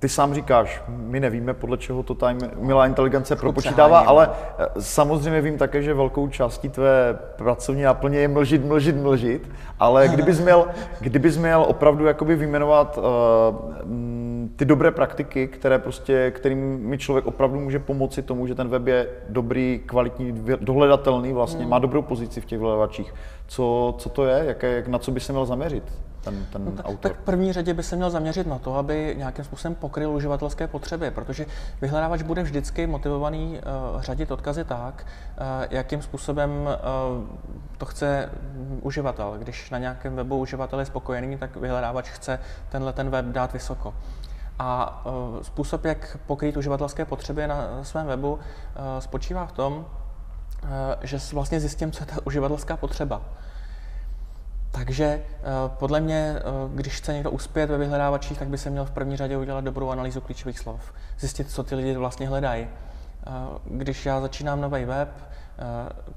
ty 0.05 0.09
sám 0.09 0.35
říkáš, 0.35 0.83
my 0.89 1.21
nevíme, 1.21 1.55
podle 1.55 1.77
čeho 1.77 2.03
to 2.03 2.15
ta 2.15 2.35
milá 2.59 2.87
inteligence 2.87 3.37
propočítává, 3.37 3.99
ale 4.01 4.31
eh, 4.59 4.67
samozřejmě 4.79 5.41
vím 5.41 5.59
také, 5.59 5.83
že 5.83 5.95
velkou 5.95 6.29
částí 6.29 6.69
tvé 6.69 7.19
pracovní 7.37 7.83
náplně 7.83 8.19
je 8.19 8.29
mlžit, 8.29 8.65
mlžit, 8.65 8.97
mlžit, 8.97 9.51
ale 9.81 10.09
kdybys 10.09 10.41
měl, 10.41 10.67
kdybys 11.01 11.37
měl 11.37 11.65
opravdu 11.69 12.07
jakoby 12.07 12.37
vyjmenovat 12.37 12.99
uh, 12.99 13.05
ty 14.57 14.65
dobré 14.65 14.91
praktiky, 14.91 15.49
které 15.49 15.79
prostě, 15.79 16.31
kterým 16.31 16.59
mi 16.89 16.99
člověk 16.99 17.27
opravdu 17.27 17.61
může 17.61 17.79
pomoci 17.79 18.23
tomu, 18.23 18.47
že 18.47 18.55
ten 18.55 18.69
web 18.69 18.87
je 18.87 19.07
dobrý, 19.29 19.81
kvalitní, 19.87 20.35
dohledatelný 20.61 21.33
vlastně, 21.33 21.65
mm. 21.65 21.71
má 21.71 21.79
dobrou 21.79 22.03
pozici 22.03 22.41
v 22.41 22.45
těch 22.45 22.59
vyhledávačích. 22.59 23.15
Co, 23.47 23.95
co 23.99 24.09
to 24.09 24.27
je? 24.27 24.45
Jaké, 24.47 24.85
na 24.87 24.99
co 24.99 25.11
by 25.11 25.21
se 25.21 25.33
měl 25.33 25.47
zaměřit? 25.47 25.85
Ten, 26.25 26.47
ten 26.53 26.65
no, 26.65 26.73
tak, 26.73 26.87
autor? 26.87 27.11
Tak 27.11 27.21
v 27.21 27.25
první 27.25 27.53
řadě 27.53 27.75
by 27.75 27.83
se 27.83 27.97
měl 27.97 28.11
zaměřit 28.11 28.47
na 28.47 28.59
to, 28.59 28.77
aby 28.77 29.15
nějakým 29.19 29.45
způsobem 29.45 29.75
pokryl 29.75 30.11
uživatelské 30.11 30.67
potřeby, 30.67 31.11
protože 31.11 31.47
vyhledávač 31.81 32.23
bude 32.23 32.43
vždycky 32.43 32.87
motivovaný 32.87 33.61
uh, 33.95 34.03
řadit 34.03 34.31
odkazy 34.31 34.65
tak, 34.65 35.07
uh, 35.07 35.47
jakým 35.71 36.03
způsobem 36.03 36.51
uh, 36.51 37.25
to 37.79 37.87
chce 37.87 38.31
uživatel. 38.81 39.35
Když 39.39 39.71
na 39.71 39.79
nějakém 39.79 40.17
webu 40.17 40.39
uživatel 40.39 40.81
je 40.81 40.87
spokojený, 40.87 41.39
tak 41.39 41.57
vyhledávač 41.57 42.09
chce 42.09 42.39
tenhle 42.69 42.93
ten 42.93 43.11
web 43.11 43.27
dát 43.27 43.53
vysoko. 43.53 43.95
A 44.59 45.03
uh, 45.07 45.43
způsob, 45.43 45.85
jak 45.85 46.19
pokrýt 46.27 46.57
uživatelské 46.57 47.05
potřeby 47.05 47.47
na 47.47 47.85
svém 47.85 48.07
webu, 48.07 48.33
uh, 48.33 48.41
spočívá 48.99 49.47
v 49.47 49.53
tom, 49.53 49.87
že 51.03 51.19
vlastně 51.33 51.61
zjistím, 51.61 51.93
co 51.93 52.03
je 52.03 52.07
ta 52.07 52.17
uživatelská 52.25 52.77
potřeba. 52.77 53.23
Takže 54.75 55.23
podle 55.69 56.01
mě, 56.01 56.37
když 56.75 56.97
chce 56.97 57.13
někdo 57.13 57.31
uspět 57.31 57.71
ve 57.71 57.79
vyhledávačích, 57.79 58.39
tak 58.39 58.49
by 58.49 58.59
se 58.59 58.71
měl 58.71 58.85
v 58.85 58.91
první 58.91 59.17
řadě 59.17 59.37
udělat 59.37 59.65
dobrou 59.65 59.91
analýzu 59.91 60.21
klíčových 60.21 60.59
slov. 60.59 60.93
Zjistit, 61.19 61.51
co 61.51 61.63
ty 61.63 61.75
lidi 61.75 61.97
vlastně 61.97 62.29
hledají. 62.29 62.67
Když 63.65 64.07
já 64.07 64.21
začínám 64.21 64.61
nový 64.61 64.85
web, 64.85 65.09
Eh, 65.09 65.34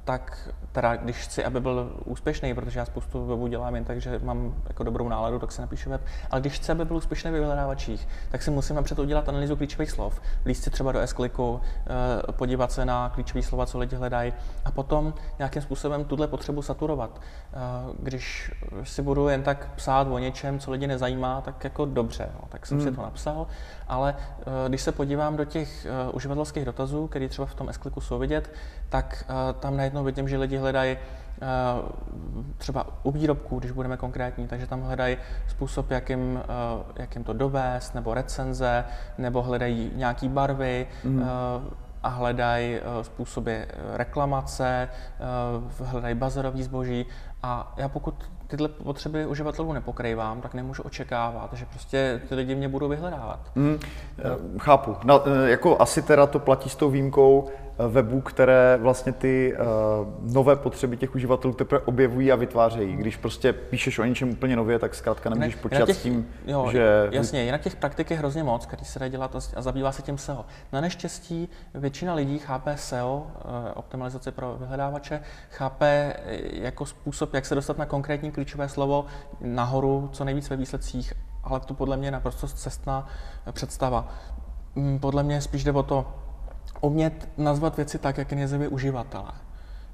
tak 0.03 0.49
teda 0.71 0.95
když 0.95 1.17
chci, 1.17 1.45
aby 1.45 1.59
byl 1.59 1.91
úspěšný, 2.05 2.53
protože 2.53 2.79
já 2.79 2.85
spoustu 2.85 3.25
webů 3.25 3.47
dělám 3.47 3.75
jen 3.75 3.83
tak, 3.83 4.01
že 4.01 4.19
mám 4.23 4.55
jako 4.67 4.83
dobrou 4.83 5.09
náladu, 5.09 5.39
tak 5.39 5.51
si 5.51 5.61
napíšu 5.61 5.89
web, 5.89 6.01
ale 6.31 6.41
když 6.41 6.53
chci, 6.53 6.71
aby 6.71 6.85
byl 6.85 6.97
úspěšný 6.97 7.31
ve 7.31 7.39
vyhledávačích, 7.39 8.07
tak 8.29 8.41
si 8.41 8.51
musím 8.51 8.75
napřed 8.75 8.99
udělat 8.99 9.29
analýzu 9.29 9.55
klíčových 9.55 9.91
slov, 9.91 10.21
líst 10.45 10.63
si 10.63 10.69
třeba 10.69 10.91
do 10.91 10.99
s 10.99 11.15
eh, 11.19 12.31
podívat 12.31 12.71
se 12.71 12.85
na 12.85 13.09
klíčové 13.09 13.41
slova, 13.41 13.65
co 13.65 13.79
lidi 13.79 13.95
hledají 13.95 14.33
a 14.65 14.71
potom 14.71 15.13
nějakým 15.39 15.61
způsobem 15.61 16.05
tuhle 16.05 16.27
potřebu 16.27 16.61
saturovat. 16.61 17.21
Eh, 17.21 17.57
když 17.99 18.51
si 18.83 19.01
budu 19.01 19.27
jen 19.27 19.43
tak 19.43 19.69
psát 19.75 20.07
o 20.07 20.17
něčem, 20.17 20.59
co 20.59 20.71
lidi 20.71 20.87
nezajímá, 20.87 21.41
tak 21.41 21.63
jako 21.63 21.85
dobře, 21.85 22.29
no, 22.33 22.47
tak 22.49 22.65
jsem 22.65 22.77
hmm. 22.77 22.87
si 22.87 22.95
to 22.95 23.01
napsal, 23.01 23.47
ale 23.87 24.15
když 24.67 24.81
se 24.81 24.91
podívám 24.91 25.37
do 25.37 25.45
těch 25.45 25.87
uživatelských 26.13 26.65
dotazů, 26.65 27.07
které 27.07 27.29
třeba 27.29 27.45
v 27.45 27.53
tom 27.53 27.69
s 27.69 27.79
jsou 28.01 28.19
vidět, 28.19 28.53
tak 28.89 29.26
tam 29.59 29.77
najednou 29.77 30.03
vidím, 30.03 30.29
že 30.29 30.37
lidi 30.37 30.57
hledají 30.57 30.97
třeba 32.57 32.87
u 33.03 33.11
výrobků, 33.11 33.59
když 33.59 33.71
budeme 33.71 33.97
konkrétní, 33.97 34.47
takže 34.47 34.67
tam 34.67 34.81
hledají 34.81 35.17
způsob, 35.47 35.91
jakým, 35.91 36.39
jak 36.95 37.15
jim 37.15 37.23
to 37.23 37.33
dovést, 37.33 37.95
nebo 37.95 38.13
recenze, 38.13 38.85
nebo 39.17 39.41
hledají 39.41 39.91
nějaký 39.95 40.29
barvy, 40.29 40.87
mm. 41.03 41.23
a 42.03 42.07
hledají 42.09 42.79
způsoby 43.01 43.55
reklamace, 43.93 44.89
hledají 45.83 46.15
bazarový 46.15 46.63
zboží. 46.63 47.05
A 47.43 47.73
já 47.77 47.89
pokud 47.89 48.15
tyhle 48.47 48.67
potřeby 48.67 49.25
uživatelů 49.25 49.73
nepokrývám, 49.73 50.41
tak 50.41 50.53
nemůžu 50.53 50.83
očekávat, 50.83 51.53
že 51.53 51.65
prostě 51.65 52.21
ty 52.29 52.35
lidi 52.35 52.55
mě 52.55 52.69
budou 52.69 52.87
vyhledávat. 52.87 53.39
Mm, 53.55 53.79
chápu. 54.59 54.95
No, 55.03 55.23
jako 55.45 55.81
asi 55.81 56.01
teda 56.01 56.27
to 56.27 56.39
platí 56.39 56.69
s 56.69 56.75
tou 56.75 56.89
výjimkou, 56.89 57.49
webů, 57.77 58.21
které 58.21 58.77
vlastně 58.81 59.11
ty 59.11 59.53
uh, 59.53 60.33
nové 60.33 60.55
potřeby 60.55 60.97
těch 60.97 61.15
uživatelů 61.15 61.53
teprve 61.53 61.81
objevují 61.85 62.31
a 62.31 62.35
vytvářejí. 62.35 62.95
Když 62.95 63.17
prostě 63.17 63.53
píšeš 63.53 63.99
o 63.99 64.03
něčem 64.03 64.29
úplně 64.29 64.55
nově, 64.55 64.79
tak 64.79 64.95
zkrátka 64.95 65.29
nemůžeš 65.29 65.53
jinak, 65.53 65.61
počítat 65.61 65.85
těch, 65.85 65.97
s 65.97 66.03
tím, 66.03 66.27
jo, 66.45 66.69
že... 66.71 67.09
Jasně, 67.11 67.43
jinak 67.43 67.61
těch 67.61 67.75
praktik 67.75 68.11
je 68.11 68.17
hrozně 68.17 68.43
moc, 68.43 68.65
který 68.65 68.85
se 68.85 68.99
dá 68.99 69.07
dělat 69.07 69.35
a 69.55 69.61
zabývá 69.61 69.91
se 69.91 70.01
tím 70.01 70.17
SEO. 70.17 70.45
Na 70.73 70.81
neštěstí 70.81 71.49
většina 71.73 72.13
lidí 72.13 72.39
chápe 72.39 72.77
SEO, 72.77 73.27
eh, 73.27 73.73
optimalizaci 73.73 74.31
pro 74.31 74.57
vyhledávače, 74.59 75.21
chápe 75.49 76.13
eh, 76.25 76.39
jako 76.51 76.85
způsob, 76.85 77.33
jak 77.33 77.45
se 77.45 77.55
dostat 77.55 77.77
na 77.77 77.85
konkrétní 77.85 78.31
klíčové 78.31 78.69
slovo 78.69 79.05
nahoru, 79.41 80.09
co 80.11 80.25
nejvíc 80.25 80.49
ve 80.49 80.55
výsledcích, 80.55 81.13
ale 81.43 81.59
to 81.59 81.73
podle 81.73 81.97
mě 81.97 82.07
je 82.07 82.11
naprosto 82.11 82.47
cestná 82.47 83.07
představa. 83.51 84.07
Mm, 84.75 84.99
podle 84.99 85.23
mě 85.23 85.41
spíš 85.41 85.63
jde 85.63 85.71
o 85.71 85.83
to, 85.83 86.05
umět 86.81 87.29
nazvat 87.37 87.77
věci 87.77 87.97
tak, 87.97 88.17
jak 88.17 88.31
je 88.31 88.37
nazývají 88.37 88.69
uživatelé. 88.69 89.31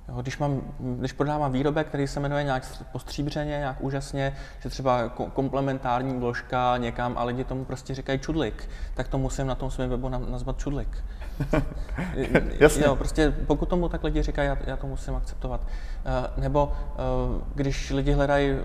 Jo, 0.10 0.22
když, 0.22 0.38
mám, 0.38 0.62
když 0.80 1.12
prodávám 1.12 1.52
výrobek, 1.52 1.88
který 1.88 2.08
se 2.08 2.20
jmenuje 2.20 2.44
nějak 2.44 2.64
postříbřeně, 2.92 3.50
nějak 3.50 3.78
úžasně, 3.82 4.36
že 4.60 4.70
třeba 4.70 5.10
komplementární 5.10 6.20
vložka 6.20 6.78
někam 6.78 7.18
a 7.18 7.24
lidi 7.24 7.44
tomu 7.44 7.66
prostě 7.66 7.96
říkají 7.96 8.20
čudlik, 8.20 8.70
tak 8.94 9.08
to 9.08 9.18
musím 9.18 9.48
na 9.48 9.56
tom 9.56 9.72
svém 9.72 9.90
webu 9.90 10.10
nazvat 10.10 10.58
čudlik. 10.58 11.04
Jasně. 12.60 12.84
Jo, 12.86 12.96
prostě 12.96 13.32
pokud 13.32 13.70
tomu 13.70 13.90
tak 13.90 14.04
lidi 14.04 14.22
říkají, 14.22 14.48
já, 14.48 14.58
já 14.66 14.78
to 14.78 14.88
musím 14.88 15.16
akceptovat. 15.16 15.62
Uh, 15.62 16.44
nebo 16.44 16.66
uh, 16.66 17.42
když 17.56 17.90
lidi 17.90 18.12
hledají, 18.12 18.56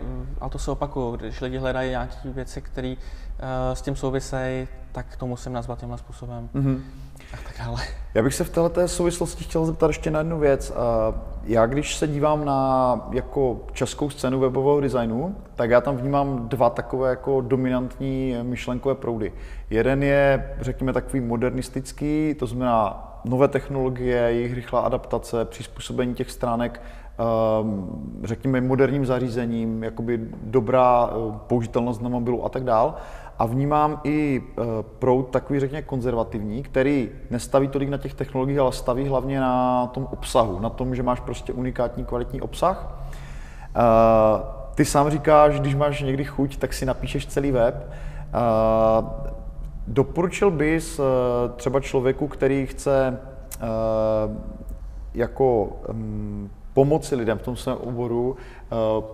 a 0.41 0.49
to 0.49 0.59
se 0.59 0.71
opakuju, 0.71 1.17
když 1.17 1.41
lidi 1.41 1.59
hledají 1.59 1.91
nějaké 1.91 2.15
věci, 2.25 2.63
které 2.63 2.95
uh, 2.99 3.75
s 3.75 3.83
tím 3.83 3.97
souvisejí, 3.97 4.69
tak 4.93 5.17
to 5.17 5.27
musím 5.27 5.53
nazvat 5.53 5.79
tímhle 5.81 5.99
způsobem. 5.99 6.49
Mm-hmm 6.55 6.81
a 7.33 7.37
tak 7.37 7.67
dále. 7.67 7.83
Já 8.15 8.23
bych 8.23 8.35
se 8.35 8.45
v 8.45 8.51
této 8.51 8.89
souvislosti 8.89 9.45
chtěl 9.45 9.67
zeptat 9.67 9.87
ještě 9.87 10.11
na 10.11 10.19
jednu 10.19 10.39
věc. 10.39 10.73
Já 11.45 11.67
když 11.67 11.97
se 11.97 12.07
dívám 12.07 12.45
na 12.45 13.09
jako 13.13 13.61
českou 13.73 14.11
scénu 14.11 14.41
webového 14.41 14.81
designu, 14.81 15.37
tak 15.55 15.71
já 15.71 15.81
tam 15.81 15.97
vnímám 15.97 16.49
dva 16.49 16.71
takové 16.71 17.11
jako 17.11 17.41
dominantní 17.41 18.37
myšlenkové 18.43 18.95
proudy. 18.95 19.33
Jeden 19.71 20.03
je, 20.03 20.57
řekněme, 20.61 20.93
takový 20.93 21.21
modernistický, 21.21 22.35
to 22.39 22.47
znamená 22.47 23.05
nové 23.25 23.49
technologie, 23.49 24.19
jejich 24.19 24.55
rychlá 24.55 24.81
adaptace, 24.81 25.45
přizpůsobení 25.45 26.15
těch 26.15 26.31
stránek 26.31 26.83
ehm, 27.19 27.89
řekněme, 28.25 28.61
moderním 28.61 29.07
zařízením, 29.07 29.83
jakoby 29.83 30.21
dobrá 30.43 31.11
eh, 31.11 31.39
použitelnost 31.47 32.03
na 32.03 32.09
mobilu 32.09 32.45
a 32.45 32.49
tak 32.49 32.65
dál 32.65 32.95
a 33.39 33.47
vnímám 33.47 34.01
i 34.05 34.43
eh, 34.43 34.63
proud 34.99 35.23
takový, 35.23 35.61
řekněme, 35.61 35.83
konzervativní, 35.83 36.63
který 36.63 37.11
nestaví 37.31 37.69
tolik 37.69 37.89
na 37.89 37.99
těch 37.99 38.15
technologiích, 38.15 38.59
ale 38.59 38.73
staví 38.73 39.09
hlavně 39.09 39.41
na 39.41 39.87
tom 39.87 40.09
obsahu, 40.11 40.61
na 40.61 40.71
tom, 40.71 40.95
že 40.95 41.03
máš 41.03 41.21
prostě 41.21 41.53
unikátní 41.53 42.05
kvalitní 42.05 42.41
obsah. 42.41 43.09
Eh, 43.77 43.81
ty 44.75 44.85
sám 44.85 45.11
říkáš, 45.11 45.61
když 45.61 45.75
máš 45.75 46.03
někdy 46.03 46.25
chuť, 46.25 46.57
tak 46.57 46.73
si 46.73 46.87
napíšeš 46.87 47.27
celý 47.27 47.51
web. 47.51 47.75
Eh, 47.89 49.05
doporučil 49.87 50.51
bys 50.51 51.01
třeba 51.57 51.81
člověku, 51.81 52.29
který 52.29 52.67
chce 52.67 53.19
jako 55.15 55.77
mm, 55.93 56.51
pomoci 56.75 57.17
lidem 57.17 57.39
v 57.39 57.43
tom 57.43 57.57
svém 57.57 57.77
oboru 57.77 58.37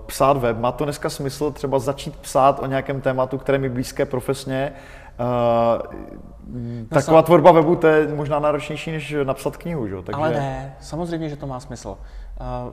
psát 0.07 0.37
web. 0.37 0.59
Má 0.59 0.73
to 0.73 0.85
dneska 0.85 1.11
smysl 1.11 1.51
třeba 1.51 1.79
začít 1.79 2.17
psát 2.17 2.61
o 2.63 2.67
nějakém 2.67 3.01
tématu, 3.01 3.39
které 3.39 3.59
mi 3.59 3.69
blízké 3.69 4.07
profesně. 4.07 4.73
Uh, 5.21 6.87
taková 6.89 7.19
sam... 7.19 7.25
tvorba 7.25 7.53
webu 7.53 7.77
to 7.77 7.87
je 7.87 8.09
možná 8.09 8.39
náročnější, 8.39 8.93
než 8.93 9.15
napsat 9.25 9.57
knihu, 9.57 9.89
že? 9.89 9.97
Takže... 9.97 10.21
Ale 10.21 10.31
ne, 10.31 10.77
samozřejmě, 10.81 11.29
že 11.29 11.37
to 11.37 11.47
má 11.47 11.61
smysl. 11.61 11.89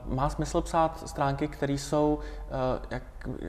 Uh, 0.06 0.14
má 0.14 0.30
smysl 0.30 0.60
psát 0.60 1.08
stránky, 1.08 1.48
které 1.48 1.72
jsou, 1.72 2.18
uh, 2.18 2.86
jak 2.90 3.02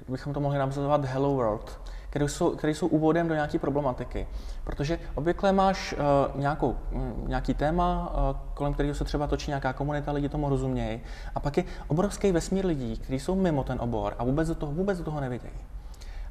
bychom 0.09 0.33
to 0.33 0.39
mohli 0.39 0.57
nazvat, 0.57 1.05
Hello 1.05 1.33
World 1.33 1.79
které 2.13 2.29
jsou, 2.29 2.55
které 2.55 2.75
jsou 2.75 2.87
úvodem 2.87 3.27
do 3.27 3.33
nějaké 3.33 3.59
problematiky. 3.59 4.27
Protože 4.63 4.99
obvykle 5.15 5.51
máš 5.51 5.93
uh, 5.93 6.41
nějakou, 6.41 6.77
um, 6.91 7.23
nějaký 7.27 7.53
téma, 7.53 8.13
uh, 8.13 8.37
kolem 8.53 8.73
kterého 8.73 8.95
se 8.95 9.03
třeba 9.03 9.27
točí 9.27 9.51
nějaká 9.51 9.73
komunita, 9.73 10.11
lidi 10.11 10.29
tomu 10.29 10.49
rozumějí. 10.49 11.01
A 11.35 11.39
pak 11.39 11.57
je 11.57 11.63
obrovský 11.87 12.31
vesmír 12.31 12.65
lidí, 12.65 12.97
kteří 12.97 13.19
jsou 13.19 13.35
mimo 13.35 13.63
ten 13.63 13.77
obor 13.81 14.15
a 14.19 14.23
vůbec 14.23 14.47
do 14.47 14.55
toho, 14.55 14.71
vůbec 14.71 14.97
do 14.97 15.03
toho 15.03 15.21
nevidějí. 15.21 15.53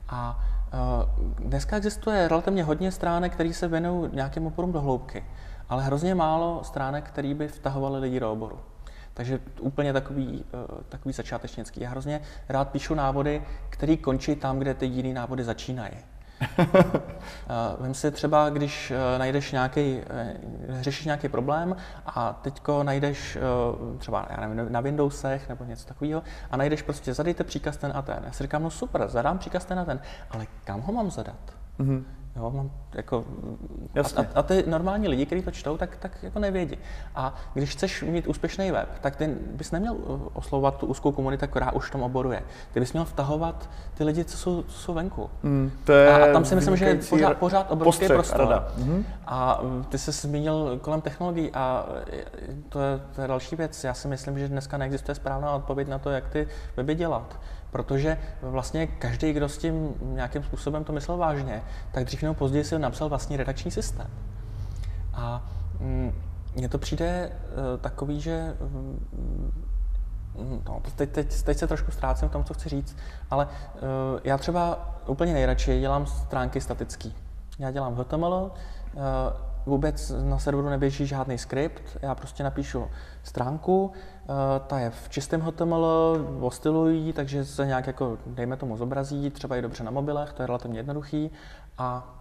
A 0.09 0.39
uh, 0.73 1.47
dneska 1.47 1.77
existuje 1.77 2.29
relativně 2.29 2.65
hodně 2.65 2.93
stránek, 2.93 3.33
které 3.33 3.53
se 3.53 3.69
věnují 3.69 4.11
nějakým 4.13 4.47
oborům 4.47 4.73
do 4.73 4.81
hloubky, 4.81 5.25
ale 5.69 5.83
hrozně 5.83 6.15
málo 6.15 6.61
stránek, 6.65 7.05
které 7.05 7.35
by 7.35 7.49
vtahovaly 7.49 8.01
lidi 8.01 8.21
do 8.21 8.33
oboru. 8.33 8.59
Takže 9.15 9.41
úplně 9.61 9.93
takový, 9.93 10.45
eh, 10.55 10.85
takový 10.89 11.13
začátečnický. 11.13 11.81
Já 11.81 11.91
hrozně 11.91 12.21
rád 12.49 12.69
píšu 12.69 12.95
návody, 12.95 13.43
které 13.71 13.97
končí 13.97 14.37
tam, 14.37 14.59
kde 14.59 14.75
ty 14.75 14.87
jiné 14.87 15.15
návody 15.15 15.45
začínají. 15.45 15.95
Eh, 17.49 17.83
vem 17.83 17.95
si 17.95 18.11
třeba, 18.11 18.51
když 18.51 18.91
eh, 18.91 19.19
najdeš 19.19 19.53
nějaký, 19.53 20.01
řešíš 20.69 21.05
nějaký 21.05 21.29
problém 21.29 21.77
a 22.07 22.33
teďko 22.33 22.83
najdeš 22.83 23.39
třeba 23.99 24.27
já 24.31 24.47
nevím, 24.47 24.73
na 24.73 24.81
Windowsech 24.81 25.49
nebo 25.49 25.65
něco 25.65 25.87
takového 25.87 26.23
a 26.51 26.57
najdeš 26.57 26.83
prostě 26.83 27.15
zadejte 27.15 27.45
příkaz 27.45 27.77
ten 27.77 27.93
a 27.95 28.03
ten. 28.03 28.23
Já 28.25 28.33
si 28.33 28.43
říkám, 28.43 28.63
no 28.63 28.71
super, 28.71 29.09
zadám 29.09 29.39
příkaz 29.39 29.65
ten 29.65 29.79
a 29.79 29.85
ten, 29.85 30.01
ale 30.31 30.47
kam 30.65 30.81
ho 30.81 30.93
mám 30.93 31.11
zadat? 31.11 31.55
Mm-hmm. 31.79 32.05
Jo, 32.37 32.51
mám 32.51 32.71
jako, 32.95 33.25
a, 34.17 34.25
a, 34.35 34.43
ty 34.43 34.65
normální 34.67 35.09
lidi, 35.09 35.27
kteří 35.27 35.43
to 35.43 35.51
čtou, 35.51 35.77
tak, 35.77 35.97
tak 35.97 36.23
jako 36.23 36.39
nevědí. 36.39 36.79
A 37.15 37.35
když 37.55 37.71
chceš 37.71 38.03
mít 38.03 38.27
úspěšný 38.27 38.71
web, 38.71 38.89
tak 39.01 39.17
ty 39.17 39.27
bys 39.27 39.71
neměl 39.71 39.95
uh, 39.95 40.21
oslovovat 40.33 40.77
tu 40.77 40.87
úzkou 40.87 41.13
komunitu, 41.13 41.47
která 41.47 41.73
už 41.73 41.89
v 41.89 41.91
tom 41.91 42.03
oboru 42.03 42.33
je. 42.33 42.43
Ty 42.73 42.81
bys 42.81 42.93
měl 42.93 43.05
vtahovat 43.05 43.71
ty 43.95 44.05
lidi, 44.05 44.25
co 44.25 44.37
jsou, 44.37 44.63
co 44.63 44.79
jsou 44.79 44.95
venku. 44.95 45.31
Mm, 45.43 45.71
to 45.85 45.93
je 45.93 46.13
a, 46.13 46.25
a 46.25 46.33
tam 46.33 46.45
si 46.45 46.55
myslím, 46.55 46.77
že 46.77 46.85
je 46.85 46.95
pořád, 46.95 47.37
pořád 47.37 47.71
obrovský 47.71 48.07
prostor. 48.07 48.41
Rada. 48.41 48.69
Mm-hmm. 48.79 49.05
A 49.27 49.61
uh, 49.61 49.85
ty 49.85 49.99
se 49.99 50.13
zmínil 50.13 50.79
kolem 50.83 51.01
technologií 51.01 51.51
a 51.55 51.87
to 52.69 52.81
je, 52.81 53.01
to 53.15 53.23
je 53.23 53.29
další 53.29 53.57
věc. 53.57 53.85
Já 53.85 53.95
si 53.95 54.09
myslím, 54.09 54.39
že 54.39 54.49
dneska 54.49 54.77
neexistuje 54.77 55.15
správná 55.15 55.53
odpověď 55.53 55.89
na 55.89 55.99
to, 55.99 56.11
jak 56.11 56.29
ty 56.29 56.49
weby 56.77 56.95
dělat. 56.95 57.39
Protože 57.73 58.19
vlastně 58.43 58.87
každý, 58.87 59.33
kdo 59.33 59.49
s 59.49 59.59
tím 59.59 59.95
nějakým 60.01 60.43
způsobem 60.43 60.85
to 60.85 60.93
myslel 60.93 61.17
vážně, 61.17 61.63
tak 61.93 62.05
dřív 62.05 62.23
nebo 62.23 62.35
později 62.35 62.65
si 62.65 62.79
napsal 62.79 63.09
vlastní 63.09 63.37
redakční 63.37 63.71
systém. 63.71 64.07
A 65.15 65.43
mm, 65.81 66.13
mně 66.55 66.69
to 66.69 66.79
přijde 66.79 67.33
uh, 67.33 67.81
takový, 67.81 68.21
že 68.21 68.57
um, 68.61 69.01
No, 70.69 70.83
teď, 70.97 71.11
teď, 71.11 71.43
teď 71.43 71.59
se 71.59 71.67
trošku 71.67 71.91
ztrácím 71.91 72.29
v 72.29 72.33
tom, 72.33 72.45
co 72.45 72.55
chci 72.55 72.69
říct, 72.69 72.97
ale 73.31 73.47
uh, 73.47 73.81
já 74.25 74.39
třeba 74.39 74.89
úplně 75.07 75.33
nejradši 75.33 75.81
dělám 75.81 76.07
stránky 76.07 76.61
statický. 76.61 77.15
Já 77.59 77.71
dělám 77.71 77.95
HTML, 77.95 78.51
uh, 78.95 79.03
vůbec 79.67 80.13
na 80.25 80.39
serveru 80.39 80.69
neběží 80.69 81.07
žádný 81.07 81.39
skript, 81.39 81.83
já 82.03 82.15
prostě 82.15 82.43
napíšu 82.43 82.89
stránku, 83.23 83.93
eh, 83.95 84.27
ta 84.67 84.79
je 84.79 84.91
v 84.91 85.09
čistém 85.09 85.41
HTML, 85.41 86.27
ostylují, 86.41 87.13
takže 87.13 87.45
se 87.45 87.67
nějak 87.67 87.87
jako, 87.87 88.19
dejme 88.27 88.57
tomu, 88.57 88.77
zobrazí, 88.77 89.31
třeba 89.31 89.57
i 89.57 89.63
dobře 89.63 89.85
na 89.85 89.91
mobilech, 89.91 90.33
to 90.33 90.43
je 90.43 90.47
relativně 90.47 90.79
jednoduchý 90.79 91.31
a 91.79 92.19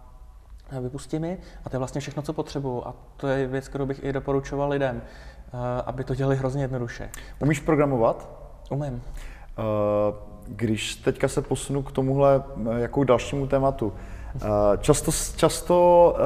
vypustím 0.80 1.24
ji 1.24 1.38
a 1.64 1.70
to 1.70 1.76
je 1.76 1.78
vlastně 1.78 2.00
všechno, 2.00 2.22
co 2.22 2.32
potřebuju 2.32 2.82
a 2.86 2.94
to 3.16 3.28
je 3.28 3.46
věc, 3.46 3.68
kterou 3.68 3.86
bych 3.86 4.04
i 4.04 4.12
doporučoval 4.12 4.68
lidem, 4.68 5.02
eh, 5.02 5.82
aby 5.86 6.04
to 6.04 6.14
dělali 6.14 6.36
hrozně 6.36 6.64
jednoduše. 6.64 7.10
Umíš 7.38 7.60
programovat? 7.60 8.28
Umím. 8.70 9.02
Eh, 9.58 9.62
když 10.46 10.96
teďka 10.96 11.28
se 11.28 11.42
posunu 11.42 11.82
k 11.82 11.92
tomuhle 11.92 12.42
jakou 12.76 13.04
dalšímu 13.04 13.46
tématu, 13.46 13.92
často, 14.80 15.12
často 15.36 16.16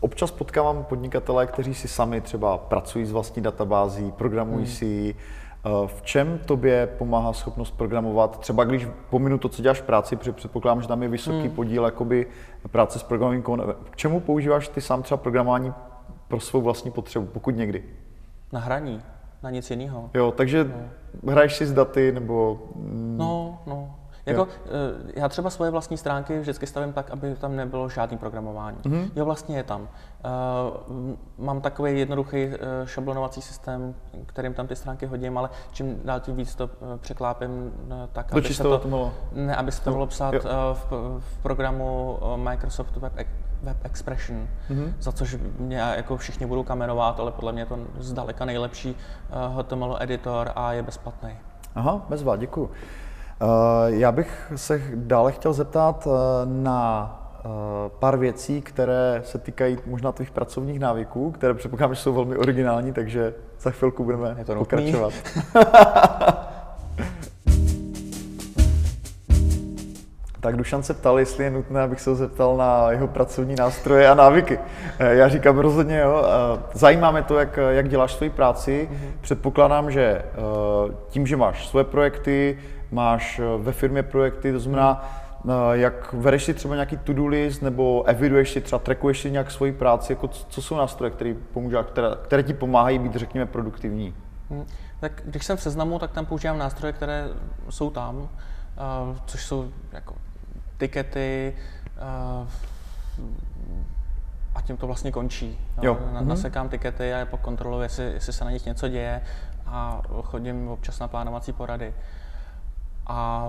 Občas 0.00 0.30
potkávám 0.30 0.84
podnikatele, 0.84 1.46
kteří 1.46 1.74
si 1.74 1.88
sami 1.88 2.20
třeba 2.20 2.58
pracují 2.58 3.04
s 3.04 3.12
vlastní 3.12 3.42
databází, 3.42 4.12
programují 4.12 4.64
hmm. 4.64 4.74
si 4.74 5.14
eh, 5.14 5.70
v 5.86 6.02
čem 6.02 6.38
tobě 6.46 6.86
pomáhá 6.86 7.32
schopnost 7.32 7.70
programovat? 7.70 8.38
Třeba 8.38 8.64
když 8.64 8.88
pominu 9.10 9.38
to, 9.38 9.48
co 9.48 9.62
děláš 9.62 9.80
v 9.80 9.84
práci, 9.84 10.16
protože 10.16 10.32
předpokládám, 10.32 10.82
že 10.82 10.88
tam 10.88 11.02
je 11.02 11.08
vysoký 11.08 11.46
hmm. 11.46 11.50
podíl 11.50 11.84
jakoby, 11.84 12.26
práce 12.70 12.98
s 12.98 13.02
programovým 13.02 13.42
K 13.90 13.96
čemu 13.96 14.20
používáš 14.20 14.68
ty 14.68 14.80
sám 14.80 15.02
třeba 15.02 15.18
programování 15.18 15.72
pro 16.28 16.40
svou 16.40 16.60
vlastní 16.60 16.90
potřebu, 16.90 17.26
pokud 17.26 17.56
někdy? 17.56 17.84
Na 18.52 18.60
hraní, 18.60 19.02
na 19.42 19.50
nic 19.50 19.70
jiného. 19.70 20.10
Jo, 20.14 20.32
takže 20.32 20.64
no. 21.22 21.32
hraješ 21.32 21.56
si 21.56 21.66
s 21.66 21.72
daty 21.72 22.12
nebo... 22.12 22.58
No, 23.16 23.58
no. 23.66 23.79
Jako, 24.30 24.48
eh, 24.66 25.20
já 25.20 25.28
třeba 25.28 25.50
svoje 25.50 25.70
vlastní 25.70 25.96
stránky 25.96 26.38
vždycky 26.38 26.66
stavím 26.66 26.92
tak, 26.92 27.10
aby 27.10 27.34
tam 27.34 27.56
nebylo 27.56 27.88
žádný 27.88 28.18
programování. 28.18 28.76
Mm-hmm. 28.76 29.10
Jo, 29.16 29.24
vlastně 29.24 29.56
je 29.56 29.62
tam. 29.62 29.80
Uh, 29.80 31.14
mám 31.38 31.60
takový 31.60 31.98
jednoduchý 31.98 32.46
uh, 32.46 32.52
šablonovací 32.84 33.42
systém, 33.42 33.94
kterým 34.26 34.54
tam 34.54 34.66
ty 34.66 34.76
stránky 34.76 35.06
hodím, 35.06 35.38
ale 35.38 35.50
čím 35.72 36.00
dál 36.04 36.20
tím 36.20 36.36
víc 36.36 36.54
to 36.54 36.64
uh, 36.64 36.70
překlápím 36.96 37.50
uh, 37.50 37.92
tak, 38.12 38.32
aby 38.32 38.54
se, 38.54 38.62
to, 38.62 39.12
ne, 39.32 39.56
aby 39.56 39.72
se 39.72 39.82
to 39.82 39.90
mohlo 39.90 40.06
psát 40.06 40.34
uh, 40.34 40.40
v, 40.72 40.92
v 41.18 41.38
programu 41.42 42.18
Microsoft 42.36 42.96
Web, 42.96 43.12
Web 43.62 43.76
Expression, 43.84 44.48
mm-hmm. 44.70 44.92
za 45.00 45.12
což 45.12 45.36
mě 45.58 45.76
jako 45.76 46.16
všichni 46.16 46.46
budou 46.46 46.62
kamenovat, 46.62 47.20
ale 47.20 47.32
podle 47.32 47.52
mě 47.52 47.62
je 47.62 47.66
to 47.66 47.78
zdaleka 47.98 48.44
nejlepší 48.44 48.90
uh, 48.94 49.60
HTML 49.60 49.96
editor 50.00 50.52
a 50.56 50.72
je 50.72 50.82
bezplatný. 50.82 51.30
Aha, 51.74 52.06
bezva, 52.08 52.36
děkuji. 52.36 52.70
Eh, 53.42 53.46
já 53.86 54.12
bych 54.12 54.52
se 54.56 54.82
dále 54.94 55.32
chtěl 55.32 55.52
zeptat 55.52 56.08
eh, 56.10 56.10
na 56.44 57.10
eh, 57.38 57.48
pár 57.98 58.16
věcí, 58.16 58.62
které 58.62 59.22
se 59.24 59.38
týkají 59.38 59.78
možná 59.86 60.12
tvých 60.12 60.30
pracovních 60.30 60.80
návyků, 60.80 61.30
které 61.30 61.54
předpokládám, 61.54 61.94
že 61.94 62.00
jsou 62.00 62.12
velmi 62.12 62.36
originální, 62.36 62.92
takže 62.92 63.34
za 63.60 63.70
chvilku 63.70 64.04
budeme 64.04 64.34
je 64.38 64.44
to 64.44 64.54
pokračovat. 64.54 65.12
Tak 70.42 70.56
Dušan 70.56 70.82
se 70.82 70.94
ptal, 70.94 71.18
jestli 71.18 71.44
je 71.44 71.50
nutné, 71.50 71.80
abych 71.80 72.00
se 72.00 72.10
ho 72.10 72.16
zeptal 72.16 72.56
na 72.56 72.90
jeho 72.90 73.08
pracovní 73.08 73.54
nástroje 73.54 74.08
a 74.08 74.14
návyky. 74.14 74.58
Já 74.98 75.28
říkám 75.28 75.58
rozhodně, 75.58 75.98
jo. 75.98 76.24
Zajímá 76.72 77.10
mě 77.10 77.22
to, 77.22 77.38
jak, 77.38 77.58
jak 77.70 77.88
děláš 77.88 78.12
svoji 78.12 78.30
práci. 78.30 78.88
Mm-hmm. 78.92 79.10
Předpokládám, 79.20 79.90
že 79.90 80.22
tím, 81.08 81.26
že 81.26 81.36
máš 81.36 81.68
svoje 81.68 81.84
projekty, 81.84 82.58
máš 82.90 83.38
eh, 83.38 83.44
ve 83.58 83.72
firmě 83.72 84.02
projekty, 84.02 84.52
to 84.52 84.60
znamená, 84.60 85.10
eh, 85.44 85.52
jak 85.72 86.12
vedeš 86.12 86.44
si 86.44 86.54
třeba 86.54 86.74
nějaký 86.74 86.96
to-do 86.96 87.26
list, 87.26 87.62
nebo 87.62 88.04
eviduješ 88.04 88.50
si 88.50 88.60
třeba, 88.60 88.78
trackuješ 88.78 89.20
si 89.20 89.30
nějak 89.30 89.50
svoji 89.50 89.72
práci, 89.72 90.12
jako 90.12 90.28
co 90.28 90.62
jsou 90.62 90.76
nástroje, 90.76 91.10
které, 91.10 91.34
pomůžou, 91.52 91.82
které, 91.82 92.08
které 92.22 92.42
ti 92.42 92.54
pomáhají 92.54 92.98
být, 92.98 93.14
řekněme, 93.14 93.46
produktivní? 93.46 94.14
Hmm. 94.50 94.64
Tak 95.00 95.22
když 95.24 95.44
jsem 95.44 95.56
v 95.56 95.62
seznamu, 95.62 95.98
tak 95.98 96.10
tam 96.10 96.26
používám 96.26 96.58
nástroje, 96.58 96.92
které 96.92 97.28
jsou 97.70 97.90
tam, 97.90 98.16
uh, 98.16 98.28
což 99.26 99.44
jsou 99.44 99.70
jako 99.92 100.14
tikety, 100.78 101.54
uh, 102.42 102.48
a 104.54 104.60
tím 104.60 104.76
to 104.76 104.86
vlastně 104.86 105.12
končí. 105.12 105.58
Jo. 105.82 105.98
Na, 106.12 106.20
mm-hmm. 106.20 106.26
Nasekám 106.26 106.68
tikety 106.68 107.14
a 107.14 107.26
pokontroluji, 107.26 107.82
jestli, 107.82 108.04
jestli 108.04 108.32
se 108.32 108.44
na 108.44 108.50
nich 108.50 108.66
něco 108.66 108.88
děje 108.88 109.22
a 109.66 110.02
chodím 110.22 110.68
občas 110.68 110.98
na 110.98 111.08
plánovací 111.08 111.52
porady. 111.52 111.94
A 113.10 113.48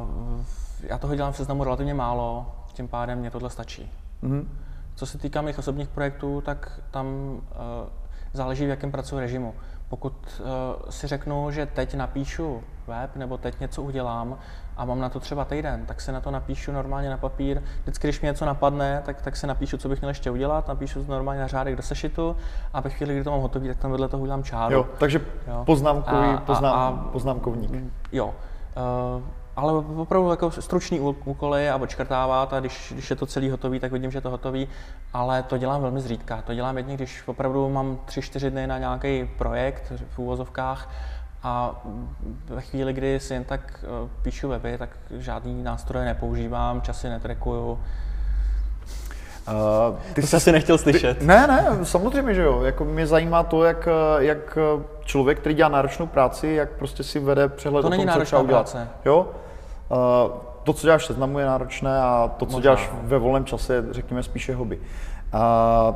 já 0.83 0.97
toho 0.97 1.15
dělám 1.15 1.33
v 1.33 1.37
seznamu 1.37 1.63
relativně 1.63 1.93
málo, 1.93 2.45
tím 2.73 2.87
pádem 2.87 3.19
mě 3.19 3.31
tohle 3.31 3.49
stačí. 3.49 3.91
Mm-hmm. 4.23 4.45
Co 4.95 5.05
se 5.05 5.17
týká 5.17 5.41
mých 5.41 5.59
osobních 5.59 5.87
projektů, 5.87 6.41
tak 6.45 6.79
tam 6.91 7.05
uh, 7.05 7.41
záleží, 8.33 8.65
v 8.65 8.69
jakém 8.69 8.91
pracuji 8.91 9.19
režimu. 9.19 9.53
Pokud 9.89 10.13
uh, 10.39 10.45
si 10.89 11.07
řeknu, 11.07 11.51
že 11.51 11.65
teď 11.65 11.95
napíšu 11.95 12.63
web 12.87 13.15
nebo 13.15 13.37
teď 13.37 13.59
něco 13.59 13.81
udělám 13.81 14.37
a 14.77 14.85
mám 14.85 14.99
na 14.99 15.09
to 15.09 15.19
třeba 15.19 15.45
týden, 15.45 15.85
tak 15.85 16.01
si 16.01 16.11
na 16.11 16.21
to 16.21 16.31
napíšu 16.31 16.71
normálně 16.71 17.09
na 17.09 17.17
papír. 17.17 17.61
Vždycky, 17.81 18.07
když 18.07 18.21
mi 18.21 18.25
něco 18.25 18.45
napadne, 18.45 19.01
tak, 19.05 19.21
tak 19.21 19.35
si 19.35 19.47
napíšu, 19.47 19.77
co 19.77 19.89
bych 19.89 20.01
měl 20.01 20.09
ještě 20.09 20.31
udělat, 20.31 20.67
napíšu 20.67 21.05
to 21.05 21.11
normálně 21.11 21.41
na 21.41 21.47
řádek 21.47 21.75
do 21.75 21.83
sešitu 21.83 22.35
a 22.73 22.81
ve 22.81 22.89
chvíli, 22.89 23.13
kdy 23.13 23.23
to 23.23 23.31
mám 23.31 23.41
hotový, 23.41 23.67
tak 23.67 23.77
tam 23.77 23.91
vedle 23.91 24.07
toho 24.07 24.23
udělám 24.23 24.43
čáru. 24.43 24.73
Jo, 24.73 24.87
takže 24.97 25.21
jo. 25.47 25.63
poznámkový, 25.65 26.27
a, 26.27 26.37
poznám, 26.37 26.73
a, 26.73 26.87
a, 26.87 26.91
poznámkovník. 26.91 27.71
Jo. 28.11 28.33
Uh, 29.15 29.23
ale 29.55 29.73
opravdu 29.73 30.29
jako 30.29 30.51
stručný 30.51 30.99
úkoly 30.99 31.69
a 31.69 31.75
odškrtávat 31.75 32.53
a 32.53 32.59
když, 32.59 32.91
když 32.93 33.09
je 33.09 33.15
to 33.15 33.25
celý 33.25 33.49
hotový, 33.49 33.79
tak 33.79 33.91
vidím, 33.91 34.11
že 34.11 34.17
je 34.17 34.21
to 34.21 34.29
hotový, 34.29 34.67
ale 35.13 35.43
to 35.43 35.57
dělám 35.57 35.81
velmi 35.81 36.01
zřídka. 36.01 36.41
To 36.41 36.53
dělám 36.53 36.77
jedně, 36.77 36.95
když 36.95 37.23
opravdu 37.25 37.69
mám 37.69 37.99
3-4 38.05 38.49
dny 38.49 38.67
na 38.67 38.77
nějaký 38.77 39.29
projekt 39.37 39.93
v 40.09 40.19
úvozovkách 40.19 40.89
a 41.43 41.81
ve 42.45 42.61
chvíli, 42.61 42.93
kdy 42.93 43.19
si 43.19 43.33
jen 43.33 43.43
tak 43.43 43.83
eh, 43.83 44.09
píšu 44.21 44.49
weby, 44.49 44.77
tak 44.77 44.89
žádný 45.17 45.63
nástroje 45.63 46.05
nepoužívám, 46.05 46.81
časy 46.81 47.09
netrekuju, 47.09 47.79
Uh, 49.47 49.97
ty 50.13 50.21
to 50.21 50.27
jsi 50.27 50.35
asi 50.35 50.51
nechtěl 50.51 50.77
slyšet. 50.77 51.17
Ty, 51.17 51.25
ne, 51.25 51.47
ne, 51.47 51.85
samozřejmě, 51.85 52.33
že 52.33 52.41
jo. 52.41 52.61
Jako 52.61 52.85
mě 52.85 53.07
zajímá 53.07 53.43
to, 53.43 53.63
jak, 53.63 53.87
jak 54.17 54.57
člověk, 55.05 55.39
který 55.39 55.55
dělá 55.55 55.69
náročnou 55.69 56.07
práci, 56.07 56.47
jak 56.47 56.69
prostě 56.69 57.03
si 57.03 57.19
vede 57.19 57.49
přehled 57.49 57.81
to 57.81 57.87
o 57.87 57.91
tom, 57.91 58.07
co 58.07 58.19
třeba 58.19 58.41
udělat. 58.41 58.77
Jo? 59.05 59.27
Uh, 59.89 59.97
to, 60.63 60.73
co 60.73 60.87
děláš 60.87 61.05
seznamu, 61.05 61.39
je 61.39 61.45
náročné 61.45 62.01
a 62.01 62.31
to, 62.37 62.45
co 62.45 62.51
Možná. 62.51 62.61
děláš 62.61 62.91
ve 63.03 63.17
volném 63.17 63.45
čase, 63.45 63.85
řekněme 63.91 64.23
spíše 64.23 64.55
hobby. 64.55 64.79
Uh, 65.33 65.95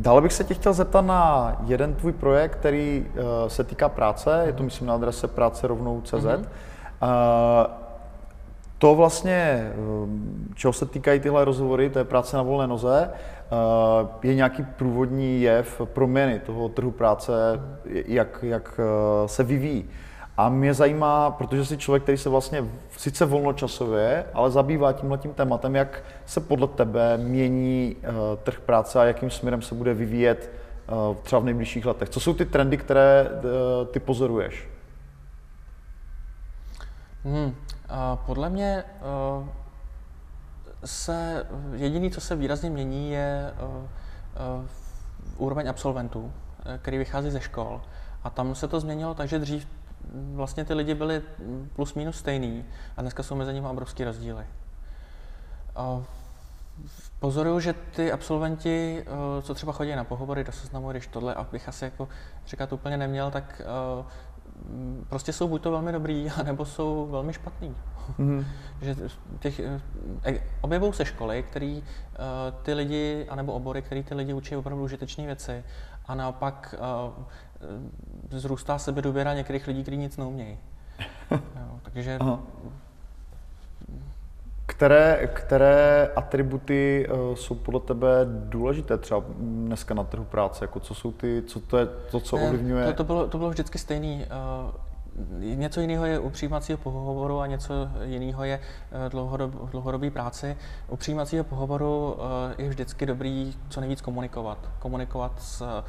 Dále 0.00 0.22
bych 0.22 0.32
se 0.32 0.44
tě 0.44 0.54
chtěl 0.54 0.72
zeptat 0.72 1.00
na 1.00 1.52
jeden 1.66 1.94
tvůj 1.94 2.12
projekt, 2.12 2.52
který 2.52 3.06
uh, 3.08 3.48
se 3.48 3.64
týká 3.64 3.88
práce, 3.88 4.42
je 4.46 4.52
to 4.52 4.62
myslím 4.62 4.86
na 4.86 4.94
adrese 4.94 5.28
práce 5.28 5.66
rovnou 5.66 6.00
CZ. 6.00 6.12
Mm-hmm. 6.12 6.38
Uh, 7.02 7.87
to 8.78 8.94
vlastně, 8.94 9.72
um, 9.76 10.52
čeho 10.54 10.72
se 10.72 10.86
týkají 10.86 11.20
tyhle 11.20 11.44
rozhovory, 11.44 11.90
to 11.90 11.98
je 11.98 12.04
práce 12.04 12.36
na 12.36 12.42
volné 12.42 12.66
noze, 12.66 13.10
uh, 13.10 14.08
je 14.22 14.34
nějaký 14.34 14.62
průvodní 14.62 15.42
jev 15.42 15.80
proměny 15.84 16.38
toho 16.38 16.68
trhu 16.68 16.90
práce, 16.90 17.32
jak, 17.84 18.38
jak 18.42 18.80
uh, 18.80 19.26
se 19.26 19.44
vyvíjí. 19.44 19.84
A 20.36 20.48
mě 20.48 20.74
zajímá, 20.74 21.30
protože 21.30 21.64
jsi 21.64 21.78
člověk, 21.78 22.02
který 22.02 22.18
se 22.18 22.28
vlastně 22.28 22.64
sice 22.96 23.26
volnočasově, 23.26 24.24
ale 24.34 24.50
zabývá 24.50 24.92
tímhle 24.92 25.18
tím 25.18 25.34
tématem, 25.34 25.76
jak 25.76 26.02
se 26.26 26.40
podle 26.40 26.66
tebe 26.68 27.16
mění 27.16 27.96
trh 28.42 28.60
práce 28.60 29.00
a 29.00 29.04
jakým 29.04 29.30
směrem 29.30 29.62
se 29.62 29.74
bude 29.74 29.94
vyvíjet 29.94 30.50
třeba 31.22 31.40
v 31.40 31.44
nejbližších 31.44 31.86
letech. 31.86 32.08
Co 32.08 32.20
jsou 32.20 32.34
ty 32.34 32.44
trendy, 32.44 32.76
které 32.76 33.30
ty 33.90 34.00
pozoruješ? 34.00 34.68
Hmm. 37.24 37.54
Podle 38.26 38.50
mě 38.50 38.84
eh, 38.84 39.48
se 40.84 41.46
jediný, 41.72 42.10
co 42.10 42.20
se 42.20 42.36
výrazně 42.36 42.70
mění, 42.70 43.10
je 43.10 43.52
eh, 43.52 43.88
eh, 44.34 44.68
úroveň 45.36 45.68
absolventů, 45.68 46.32
který 46.82 46.98
vychází 46.98 47.30
ze 47.30 47.40
škol. 47.40 47.82
A 48.24 48.30
tam 48.30 48.54
se 48.54 48.68
to 48.68 48.80
změnilo 48.80 49.14
tak, 49.14 49.28
že 49.28 49.38
dřív 49.38 49.68
vlastně 50.34 50.64
ty 50.64 50.74
lidi 50.74 50.94
byli 50.94 51.22
plus 51.72 51.94
minus 51.94 52.18
stejný 52.18 52.64
a 52.96 53.02
dneska 53.02 53.22
jsou 53.22 53.34
mezi 53.34 53.54
nimi 53.54 53.66
obrovský 53.66 54.04
rozdíly. 54.04 54.46
Pozoruju, 57.18 57.60
že 57.60 57.72
ty 57.72 58.12
absolventi, 58.12 59.04
co 59.42 59.54
třeba 59.54 59.72
chodí 59.72 59.96
na 59.96 60.04
pohovory 60.04 60.44
do 60.44 60.52
seznamu, 60.52 60.90
když 60.90 61.06
tohle, 61.06 61.34
abych 61.34 61.68
asi 61.68 61.84
jako 61.84 62.08
říkat 62.46 62.72
úplně 62.72 62.96
neměl, 62.96 63.30
tak 63.30 63.62
prostě 65.08 65.32
jsou 65.32 65.48
buď 65.48 65.62
to 65.62 65.70
velmi 65.70 65.92
dobrý, 65.92 66.30
anebo 66.40 66.64
jsou 66.64 67.06
velmi 67.10 67.32
špatný. 67.32 67.76
Mm. 68.18 68.44
že 68.82 68.96
těch, 69.40 69.60
eh, 70.24 70.40
objevují 70.60 70.92
se 70.92 71.04
školy, 71.04 71.42
které 71.42 71.80
ty 72.62 72.74
lidi, 72.74 73.26
anebo 73.28 73.52
obory, 73.52 73.82
které 73.82 74.02
ty 74.02 74.14
lidi 74.14 74.32
učí 74.32 74.56
opravdu 74.56 74.84
užitečné 74.84 75.26
věci 75.26 75.64
a 76.06 76.14
naopak 76.14 76.74
zrůstá 78.30 78.78
sebedůvěra 78.78 79.34
některých 79.34 79.66
lidí, 79.66 79.82
kteří 79.82 79.96
nic 79.96 80.16
neumějí. 80.16 80.58
takže 81.82 82.18
Aha. 82.20 82.40
Které, 84.78 85.28
které 85.32 86.10
atributy 86.16 87.08
uh, 87.08 87.34
jsou 87.34 87.54
podle 87.54 87.80
tebe 87.80 88.08
důležité 88.28 88.98
třeba 88.98 89.24
dneska 89.38 89.94
na 89.94 90.04
trhu 90.04 90.24
práce? 90.24 90.64
Jako 90.64 90.80
co 90.80 90.94
jsou 90.94 91.12
ty, 91.12 91.42
co 91.46 91.60
to 91.60 91.78
je 91.78 91.86
to, 91.86 92.20
co 92.20 92.36
ne, 92.36 92.42
ovlivňuje? 92.42 92.86
To, 92.86 92.92
to, 92.92 93.04
bylo, 93.04 93.28
to 93.28 93.38
bylo 93.38 93.50
vždycky 93.50 93.78
stejný. 93.78 94.26
Uh, 94.64 95.54
něco 95.54 95.80
jiného 95.80 96.06
je 96.06 96.18
u 96.18 96.30
přijímacího 96.30 96.78
pohovoru 96.78 97.40
a 97.40 97.46
něco 97.46 97.74
jiného 98.04 98.44
je 98.44 98.60
eh, 98.92 99.10
dlouhodob, 99.10 99.70
dlouhodobý 99.70 100.10
práci. 100.10 100.56
U 100.88 100.96
přijímacího 100.96 101.44
pohovoru 101.44 102.16
je 102.58 102.68
vždycky 102.68 103.06
dobrý 103.06 103.54
co 103.68 103.80
nejvíc 103.80 104.00
komunikovat. 104.00 104.58
Komunikovat 104.78 105.32
s 105.38 105.82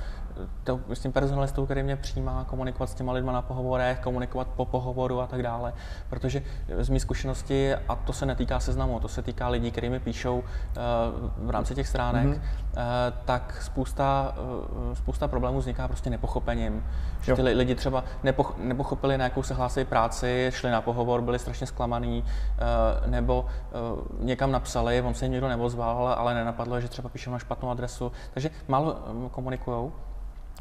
to, 0.64 0.80
s 0.94 1.00
tím 1.00 1.12
personalistou, 1.12 1.66
který 1.66 1.84
mě 1.84 1.96
přijímá, 1.96 2.44
komunikovat 2.44 2.88
s 2.88 2.94
těma 2.94 3.14
lidma 3.14 3.32
na 3.32 3.42
pohovorech, 3.42 4.00
komunikovat 4.00 4.48
po 4.48 4.66
pohovoru 4.66 5.22
a 5.22 5.28
tak 5.28 5.44
dále. 5.44 5.74
Protože 6.10 6.42
z 6.80 6.90
mé 6.90 7.00
zkušenosti, 7.00 7.76
a 7.76 7.96
to 7.96 8.14
se 8.14 8.26
netýká 8.26 8.60
seznamu, 8.60 9.00
to 9.00 9.08
se 9.08 9.22
týká 9.22 9.48
lidí, 9.48 9.72
kteří 9.72 9.90
mi 9.90 10.00
píšou 10.00 10.40
uh, 10.40 10.44
v 11.38 11.50
rámci 11.50 11.76
těch 11.76 11.88
stránek, 11.88 12.28
mm-hmm. 12.28 12.36
uh, 12.36 12.82
tak 13.26 13.62
spousta, 13.62 14.36
uh, 14.88 14.94
spousta 14.94 15.28
problémů 15.28 15.60
vzniká 15.60 15.88
prostě 15.88 16.10
nepochopením. 16.10 16.86
Že 17.22 17.36
ty 17.36 17.42
lidi 17.42 17.76
třeba 17.76 18.04
nepoch, 18.24 18.58
nepochopili, 18.58 19.18
na 19.18 19.24
jakou 19.24 19.44
se 19.44 19.54
hlásí 19.54 19.86
práci, 19.86 20.48
šli 20.54 20.72
na 20.72 20.82
pohovor, 20.82 21.22
byli 21.22 21.40
strašně 21.40 21.68
zklamaný, 21.68 22.24
uh, 22.24 23.08
nebo 23.08 23.46
uh, 23.46 24.26
někam 24.26 24.52
napsali, 24.52 25.02
on 25.02 25.14
se 25.14 25.26
jim 25.26 25.32
někdo 25.32 25.48
neozval, 25.48 26.08
ale 26.08 26.34
nenapadlo, 26.34 26.82
že 26.82 26.88
třeba 26.88 27.10
píšou 27.10 27.32
na 27.32 27.40
špatnou 27.40 27.70
adresu. 27.70 28.12
Takže 28.34 28.50
málo 28.68 28.98
komunikují. 29.32 29.92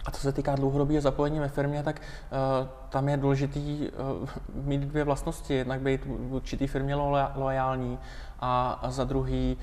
A 0.05 0.11
co 0.11 0.21
se 0.21 0.33
týká 0.33 0.57
dlouhodobého 0.57 1.01
zapojení 1.01 1.41
ve 1.41 1.49
firmě, 1.49 1.83
tak 1.83 2.01
uh, 2.01 2.69
tam 2.89 3.09
je 3.09 3.17
důležité 3.17 3.61
uh, 3.61 4.29
mít 4.55 4.81
dvě 4.81 5.05
vlastnosti. 5.05 5.55
Jednak 5.55 5.81
být 5.81 6.05
v 6.05 6.35
určitý 6.35 6.67
firmě 6.67 6.97
lo- 6.97 7.31
loajální 7.35 7.99
a, 8.41 8.79
a 8.83 8.91
za 8.91 9.05
druhý 9.05 9.57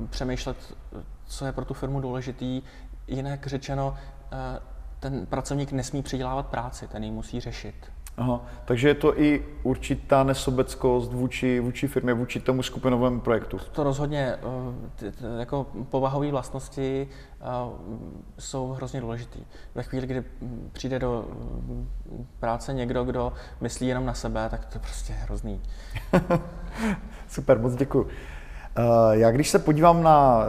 uh, 0.00 0.06
přemýšlet, 0.06 0.56
co 1.26 1.46
je 1.46 1.52
pro 1.52 1.64
tu 1.64 1.74
firmu 1.74 2.00
důležitý. 2.00 2.62
Jinak 3.06 3.46
řečeno, 3.46 3.88
uh, 3.88 4.38
ten 5.00 5.26
pracovník 5.26 5.72
nesmí 5.72 6.02
přidělávat 6.02 6.46
práci, 6.46 6.88
ten 6.88 7.04
ji 7.04 7.10
musí 7.10 7.40
řešit. 7.40 7.91
Aha, 8.16 8.46
takže 8.64 8.88
je 8.88 8.94
to 8.94 9.20
i 9.20 9.44
určitá 9.62 10.24
nesobeckost 10.24 11.12
vůči, 11.12 11.60
vůči 11.60 11.88
firmě, 11.88 12.14
vůči 12.14 12.40
tomu 12.40 12.62
skupinovému 12.62 13.20
projektu. 13.20 13.58
To 13.72 13.82
rozhodně, 13.84 14.36
eh, 15.02 15.38
jako 15.38 15.66
povahové 15.90 16.30
vlastnosti 16.30 17.08
eh, 17.40 17.44
jsou 18.38 18.72
hrozně 18.72 19.00
důležitý. 19.00 19.40
Ve 19.74 19.82
chvíli, 19.82 20.06
kdy 20.06 20.24
přijde 20.72 20.98
do 20.98 21.24
mm, 21.28 21.88
práce 22.40 22.74
někdo, 22.74 23.04
kdo 23.04 23.32
myslí 23.60 23.86
jenom 23.86 24.06
na 24.06 24.14
sebe, 24.14 24.48
tak 24.50 24.66
to 24.66 24.78
je 24.78 24.80
prostě 24.80 25.12
hrozný. 25.12 25.60
Super, 27.28 27.58
moc 27.58 27.74
děkuji. 27.74 28.08
Eh, 28.76 28.82
já 29.10 29.30
když 29.30 29.50
se 29.50 29.58
podívám 29.58 30.02
na, 30.02 30.46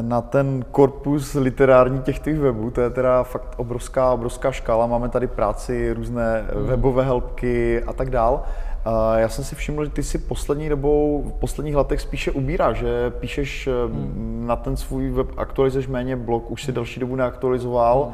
na 0.00 0.20
ten 0.20 0.64
korpus 0.70 1.34
literární 1.34 2.02
těch 2.02 2.18
těch 2.18 2.38
webů, 2.38 2.70
to 2.70 2.80
je 2.80 2.90
teda 2.90 3.22
fakt 3.22 3.54
obrovská, 3.56 4.12
obrovská 4.12 4.52
škála. 4.52 4.86
Máme 4.86 5.08
tady 5.08 5.26
práci, 5.26 5.92
různé 5.92 6.42
mm. 6.42 6.66
webové 6.66 7.04
helpky 7.04 7.82
a 7.82 7.92
tak 7.92 8.10
dál. 8.10 8.42
Eh, 8.86 9.20
já 9.20 9.28
jsem 9.28 9.44
si 9.44 9.54
všiml, 9.54 9.84
že 9.84 9.90
ty 9.90 10.02
si 10.02 10.18
poslední 10.18 10.68
dobou, 10.68 11.22
v 11.22 11.32
posledních 11.32 11.76
letech 11.76 12.00
spíše 12.00 12.30
ubírá, 12.30 12.72
že 12.72 13.10
píšeš 13.10 13.68
mm. 13.86 14.44
na 14.46 14.56
ten 14.56 14.76
svůj 14.76 15.10
web, 15.10 15.28
aktualizuješ 15.36 15.86
méně 15.86 16.16
blog, 16.16 16.50
už 16.50 16.62
si 16.62 16.70
hmm. 16.70 16.74
další 16.74 17.00
dobu 17.00 17.16
neaktualizoval. 17.16 18.12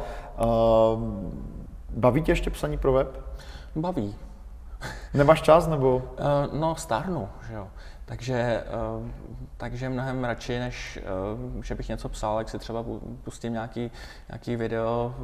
Mm. 0.97 1.45
Baví 1.97 2.23
tě 2.23 2.33
ještě 2.33 2.51
psaní 2.51 2.79
pro 2.79 2.93
web? 2.93 3.21
Baví. 3.77 4.15
Nemáš 5.15 5.43
čas 5.43 5.67
nebo? 5.67 6.03
No, 6.53 6.77
stárnu, 6.77 7.29
že 7.49 7.55
jo. 7.55 7.67
Takže, 8.11 8.35
eh, 8.35 9.13
takže 9.57 9.89
mnohem 9.89 10.25
radši, 10.25 10.59
než 10.59 10.99
eh, 11.03 11.63
že 11.63 11.75
bych 11.75 11.89
něco 11.89 12.09
psal, 12.09 12.39
jak 12.39 12.49
si 12.49 12.59
třeba 12.59 12.85
pustím 13.25 13.53
nějaký, 13.53 13.91
nějaký 14.29 14.57
video 14.57 15.15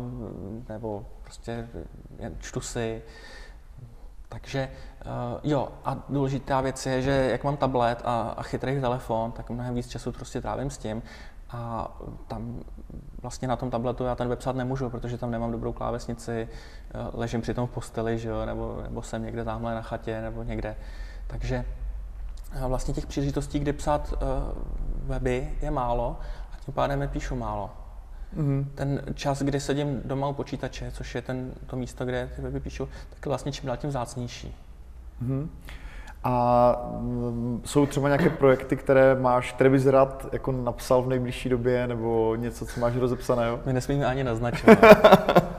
nebo 0.68 1.07
prostě 1.22 1.68
čtu 2.40 2.61
si. 2.61 3.03
Takže 4.29 4.59
eh, 4.61 5.05
jo, 5.44 5.68
a 5.85 6.05
důležitá 6.09 6.61
věc 6.61 6.87
je, 6.87 7.03
že 7.03 7.11
jak 7.11 7.44
mám 7.44 7.57
tablet 7.57 8.03
a, 8.05 8.35
a 8.37 8.42
chytrý 8.42 8.81
telefon, 8.81 9.33
tak 9.33 9.51
mnohem 9.51 9.75
víc 9.75 9.88
času 9.88 10.12
prostě 10.12 10.40
trávím 10.40 10.70
s 10.70 10.79
tím. 10.79 11.03
A 11.51 11.90
tam 12.29 12.64
vlastně 13.22 13.49
na 13.49 13.57
tom 13.57 13.70
tabletu 13.70 14.05
já 14.05 14.14
ten 14.14 14.29
website 14.29 14.57
nemůžu, 14.57 14.90
protože 14.90 15.18
tam 15.18 15.31
nemám 15.31 15.53
dobrou 15.53 15.72
klávesnici, 15.72 16.49
ležím 17.12 17.40
přitom 17.40 17.66
v 17.66 17.70
posteli, 17.70 18.18
že 18.18 18.29
jo, 18.29 18.46
nebo, 18.46 18.79
nebo 18.83 19.03
jsem 19.03 19.22
někde 19.22 19.44
tamhle 19.44 19.75
na 19.75 19.83
chatě, 19.83 20.20
nebo 20.20 20.42
někde. 20.42 20.77
Takže 21.27 21.64
vlastně 22.69 22.95
těch 22.95 23.07
příležitostí, 23.07 23.59
kde 23.59 23.73
psát 23.73 24.13
uh, 24.13 24.19
weby, 25.09 25.49
je 25.63 25.71
málo 25.71 26.17
a 26.53 26.57
tím 26.65 26.75
pádem 26.75 27.03
je 27.03 27.09
píšu 27.09 27.37
málo. 27.37 27.71
Mm-hmm. 28.37 28.65
Ten 28.75 29.03
čas, 29.15 29.43
kdy 29.43 29.61
sedím 29.61 30.01
doma 30.05 30.29
u 30.29 30.33
počítače, 30.33 30.91
což 30.91 31.15
je 31.15 31.23
ten, 31.23 31.53
to 31.67 31.77
místo, 31.77 32.05
kde 32.05 32.31
ty 32.37 32.43
weby 32.43 32.61
píšu, 32.61 32.89
tak 33.11 33.27
je 33.27 33.29
vlastně 33.29 33.53
čím 33.53 33.67
dál 33.67 33.77
tím 33.77 33.91
vzácnější. 33.91 34.55
Mm-hmm. 35.23 35.49
A 36.25 36.77
mm, 36.99 37.63
jsou 37.65 37.87
třeba 37.87 38.09
nějaké 38.09 38.31
projekty, 38.31 38.77
které 38.77 39.15
máš, 39.15 39.53
které 39.53 39.71
bys 39.71 39.87
rád 39.87 40.27
jako 40.33 40.53
napsal 40.53 41.03
v 41.03 41.09
nejbližší 41.09 41.49
době, 41.49 41.87
nebo 41.87 42.37
něco, 42.37 42.67
co 42.67 42.81
máš 42.81 42.97
rozepsaného? 42.97 43.61
My 43.67 43.73
nesmíme 43.73 44.07
ani 44.07 44.25
naznačovat. 44.25 44.79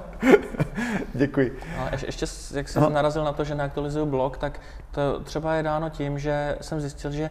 Děkuji. 1.17 1.59
A 1.77 1.89
ještě, 2.05 2.25
jak 2.53 2.69
jsem 2.69 2.93
narazil 2.93 3.23
na 3.23 3.33
to, 3.33 3.43
že 3.43 3.55
neaktualizuju 3.55 4.05
blog, 4.05 4.37
tak 4.37 4.59
to 4.91 5.19
třeba 5.19 5.53
je 5.53 5.63
dáno 5.63 5.89
tím, 5.89 6.19
že 6.19 6.57
jsem 6.61 6.81
zjistil, 6.81 7.11
že 7.11 7.23
eh, 7.23 7.29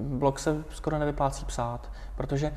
blog 0.00 0.38
se 0.38 0.64
skoro 0.70 0.98
nevyplácí 0.98 1.44
psát, 1.44 1.90
protože 2.16 2.46
eh, 2.46 2.52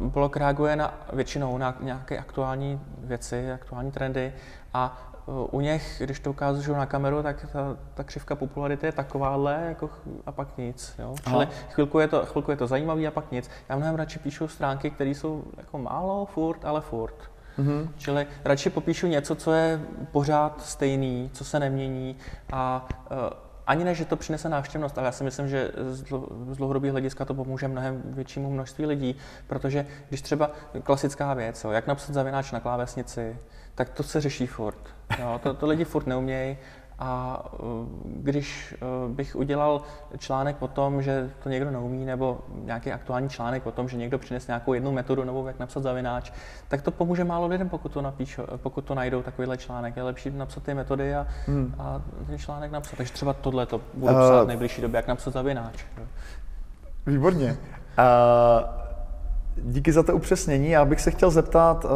blog 0.00 0.36
reaguje 0.36 0.76
na, 0.76 0.94
většinou 1.12 1.58
na 1.58 1.76
nějaké 1.80 2.18
aktuální 2.18 2.80
věci, 2.98 3.52
aktuální 3.52 3.90
trendy 3.90 4.32
a 4.74 4.98
eh, 5.12 5.30
u 5.50 5.60
nich, 5.60 6.02
když 6.04 6.20
to 6.20 6.30
ukážu 6.30 6.72
na 6.72 6.86
kameru, 6.86 7.22
tak 7.22 7.46
ta, 7.52 7.76
ta 7.94 8.04
křivka 8.04 8.34
popularity 8.34 8.86
je 8.86 8.92
takováhle 8.92 9.64
jako, 9.68 9.90
a 10.26 10.32
pak 10.32 10.58
nic. 10.58 10.94
Jo? 10.98 11.14
Čili 11.28 11.48
chvilku 11.70 11.98
je, 11.98 12.08
to, 12.08 12.26
chvilku 12.26 12.50
je 12.50 12.56
to 12.56 12.66
zajímavý 12.66 13.06
a 13.06 13.10
pak 13.10 13.32
nic. 13.32 13.50
Já 13.68 13.76
mnohem 13.76 13.94
radši 13.94 14.18
píšu 14.18 14.48
stránky, 14.48 14.90
které 14.90 15.10
jsou 15.10 15.44
jako 15.56 15.78
málo, 15.78 16.26
furt, 16.26 16.64
ale 16.64 16.80
furt. 16.80 17.33
Mm-hmm. 17.58 17.88
Čili 17.96 18.26
radši 18.44 18.70
popíšu 18.70 19.06
něco, 19.06 19.34
co 19.34 19.52
je 19.52 19.80
pořád 20.12 20.62
stejný, 20.64 21.30
co 21.32 21.44
se 21.44 21.60
nemění 21.60 22.16
a 22.52 22.88
uh, 23.10 23.16
ani 23.66 23.84
ne, 23.84 23.94
že 23.94 24.04
to 24.04 24.16
přinese 24.16 24.48
návštěvnost, 24.48 24.98
ale 24.98 25.06
já 25.06 25.12
si 25.12 25.24
myslím, 25.24 25.48
že 25.48 25.70
z, 25.90 26.02
dlouhodobého 26.56 26.92
hlediska 26.92 27.24
to 27.24 27.34
pomůže 27.34 27.68
mnohem 27.68 28.02
většímu 28.04 28.50
množství 28.50 28.86
lidí, 28.86 29.16
protože 29.46 29.86
když 30.08 30.22
třeba 30.22 30.50
klasická 30.82 31.34
věc, 31.34 31.64
jo, 31.64 31.70
jak 31.70 31.86
napsat 31.86 32.12
zavináč 32.12 32.52
na 32.52 32.60
klávesnici, 32.60 33.38
tak 33.74 33.90
to 33.90 34.02
se 34.02 34.20
řeší 34.20 34.46
furt. 34.46 34.78
Jo, 35.18 35.40
to, 35.42 35.54
to 35.54 35.66
lidi 35.66 35.84
furt 35.84 36.06
neumějí 36.06 36.56
a 36.98 37.42
eh, 37.52 37.58
když 38.04 38.74
eh, 38.74 39.12
bych 39.12 39.36
udělal 39.36 39.82
článek 40.18 40.62
o 40.62 40.68
tom, 40.68 41.02
že 41.02 41.30
to 41.42 41.48
někdo 41.48 41.70
neumí, 41.70 42.04
nebo 42.04 42.40
nějaký 42.54 42.92
aktuální 42.92 43.28
článek 43.28 43.66
o 43.66 43.72
tom, 43.72 43.88
že 43.88 43.96
někdo 43.96 44.18
přines 44.18 44.46
nějakou 44.46 44.72
jednu 44.72 44.92
metodu 44.92 45.24
novou, 45.24 45.46
jak 45.46 45.58
napsat 45.58 45.82
zavináč, 45.82 46.32
tak 46.68 46.82
to 46.82 46.90
pomůže 46.90 47.24
málo 47.24 47.46
lidem, 47.46 47.68
pokud 47.68 47.92
to, 47.92 48.02
napíšu, 48.02 48.42
pokud 48.56 48.84
to 48.84 48.94
najdou 48.94 49.22
takovýhle 49.22 49.56
článek. 49.56 49.96
Je 49.96 50.02
lepší 50.02 50.30
napsat 50.30 50.62
ty 50.62 50.74
metody 50.74 51.14
a, 51.14 51.26
hmm. 51.46 51.74
a 51.78 52.02
ten 52.26 52.38
článek 52.38 52.70
napsat. 52.70 52.96
Takže 52.96 53.12
třeba 53.12 53.32
tohle 53.32 53.66
to 53.66 53.80
budu 53.94 54.14
psát 54.14 54.44
v 54.44 54.48
nejbližší 54.48 54.82
době, 54.82 54.98
jak 54.98 55.06
napsat 55.06 55.30
zavináč. 55.32 55.84
Výborně. 57.06 57.56
Uh... 57.98 58.83
Díky 59.56 59.92
za 59.92 60.02
to 60.02 60.14
upřesnění. 60.14 60.70
Já 60.70 60.84
bych 60.84 61.00
se 61.00 61.10
chtěl 61.10 61.30
zeptat 61.30 61.84
uh, 61.84 61.90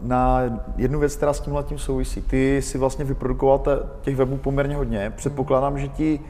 na 0.00 0.40
jednu 0.76 0.98
věc, 0.98 1.16
která 1.16 1.32
s 1.32 1.40
tímhle 1.40 1.62
tím 1.62 1.78
souvisí. 1.78 2.22
Ty 2.22 2.62
si 2.62 2.78
vlastně 2.78 3.04
vyprodukoval 3.04 3.62
těch 4.00 4.16
webů 4.16 4.36
poměrně 4.36 4.76
hodně. 4.76 5.12
Předpokládám, 5.16 5.78
že 5.78 5.88
ti 5.88 6.20